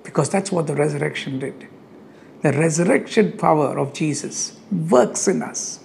Because 0.02 0.32
that's 0.32 0.52
what 0.52 0.66
the 0.66 0.74
resurrection 0.74 1.38
did. 1.38 1.68
The 2.42 2.54
resurrection 2.54 3.34
power 3.34 3.78
of 3.78 3.94
Jesus 3.94 4.60
works 4.72 5.28
in 5.28 5.44
us. 5.44 5.80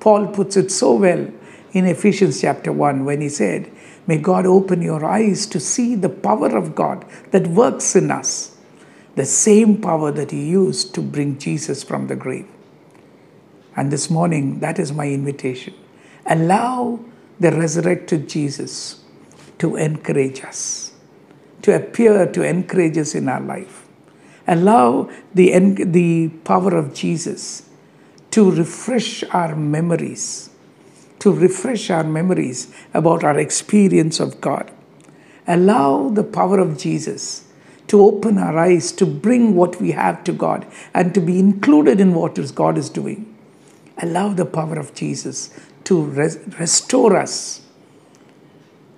Paul 0.00 0.26
puts 0.26 0.58
it 0.58 0.70
so 0.70 0.96
well 0.96 1.32
in 1.72 1.86
Ephesians 1.86 2.42
chapter 2.42 2.72
1 2.72 3.06
when 3.06 3.22
he 3.22 3.30
said, 3.30 3.72
May 4.10 4.18
God 4.18 4.44
open 4.44 4.82
your 4.82 5.04
eyes 5.04 5.46
to 5.46 5.60
see 5.60 5.94
the 5.94 6.08
power 6.08 6.56
of 6.56 6.74
God 6.74 7.04
that 7.30 7.46
works 7.46 7.94
in 7.94 8.10
us, 8.10 8.56
the 9.14 9.24
same 9.24 9.80
power 9.80 10.10
that 10.10 10.32
He 10.32 10.48
used 10.48 10.96
to 10.96 11.00
bring 11.00 11.38
Jesus 11.38 11.84
from 11.84 12.08
the 12.08 12.16
grave. 12.16 12.48
And 13.76 13.92
this 13.92 14.10
morning, 14.10 14.58
that 14.58 14.80
is 14.80 14.92
my 14.92 15.06
invitation. 15.06 15.74
Allow 16.26 17.04
the 17.38 17.52
resurrected 17.52 18.28
Jesus 18.28 19.04
to 19.58 19.76
encourage 19.76 20.42
us, 20.42 20.92
to 21.62 21.76
appear 21.76 22.26
to 22.32 22.42
encourage 22.42 22.98
us 22.98 23.14
in 23.14 23.28
our 23.28 23.40
life. 23.40 23.86
Allow 24.48 25.08
the, 25.32 25.56
the 25.84 26.30
power 26.42 26.76
of 26.76 26.94
Jesus 26.94 27.68
to 28.32 28.50
refresh 28.50 29.22
our 29.30 29.54
memories, 29.54 30.50
to 31.20 31.32
refresh 31.32 31.90
our 31.90 32.04
memories 32.04 32.72
about 32.92 33.22
our 33.22 33.38
experience 33.38 34.20
of 34.20 34.40
God. 34.40 34.70
Allow 35.46 36.10
the 36.10 36.24
power 36.24 36.58
of 36.58 36.78
Jesus 36.78 37.44
to 37.88 38.00
open 38.00 38.38
our 38.38 38.56
eyes, 38.56 38.92
to 38.92 39.04
bring 39.04 39.54
what 39.54 39.80
we 39.80 39.90
have 39.90 40.22
to 40.24 40.32
God, 40.32 40.66
and 40.94 41.12
to 41.14 41.20
be 41.20 41.38
included 41.38 42.00
in 42.00 42.14
what 42.14 42.38
God 42.54 42.78
is 42.78 42.88
doing. 42.88 43.36
Allow 43.98 44.32
the 44.32 44.46
power 44.46 44.78
of 44.78 44.94
Jesus 44.94 45.50
to 45.84 46.04
res- 46.04 46.38
restore 46.58 47.16
us, 47.16 47.62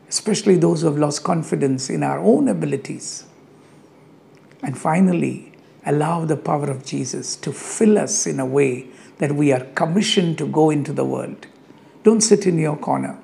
especially 0.09 0.57
those 0.57 0.83
who 0.83 0.89
have 0.89 0.99
lost 0.99 1.25
confidence 1.25 1.89
in 1.89 2.03
our 2.03 2.19
own 2.19 2.49
abilities. 2.49 3.25
And 4.63 4.79
finally, 4.79 5.53
allow 5.87 6.25
the 6.27 6.37
power 6.37 6.71
of 6.71 6.85
Jesus 6.85 7.35
to 7.37 7.53
fill 7.53 7.99
us 7.99 8.27
in 8.27 8.39
a 8.39 8.47
way 8.47 8.89
that 9.19 9.33
we 9.33 9.53
are 9.53 9.65
commissioned 9.75 10.39
to 10.39 10.47
go 10.47 10.71
into 10.71 10.93
the 10.93 11.05
world. 11.05 11.47
Don't 12.03 12.21
sit 12.21 12.47
in 12.47 12.59
your 12.59 12.77
corner. 12.77 13.19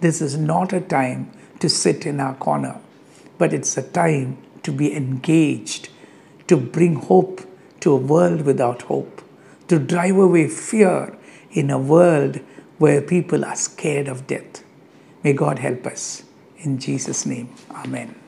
This 0.00 0.22
is 0.22 0.36
not 0.36 0.72
a 0.72 0.80
time 0.80 1.30
to 1.58 1.68
sit 1.68 2.06
in 2.06 2.20
our 2.20 2.34
corner, 2.34 2.80
but 3.38 3.52
it's 3.52 3.76
a 3.76 3.82
time 3.82 4.38
to 4.62 4.72
be 4.72 4.94
engaged, 4.94 5.88
to 6.46 6.56
bring 6.56 6.94
hope 6.94 7.42
to 7.80 7.92
a 7.92 7.96
world 7.96 8.42
without 8.42 8.82
hope, 8.82 9.22
to 9.68 9.78
drive 9.78 10.16
away 10.16 10.48
fear 10.48 11.16
in 11.50 11.70
a 11.70 11.78
world 11.78 12.40
where 12.78 13.02
people 13.02 13.44
are 13.44 13.56
scared 13.56 14.08
of 14.08 14.26
death. 14.26 14.64
May 15.22 15.32
God 15.32 15.58
help 15.58 15.86
us. 15.86 16.22
In 16.58 16.78
Jesus' 16.78 17.26
name, 17.26 17.54
Amen. 17.70 18.19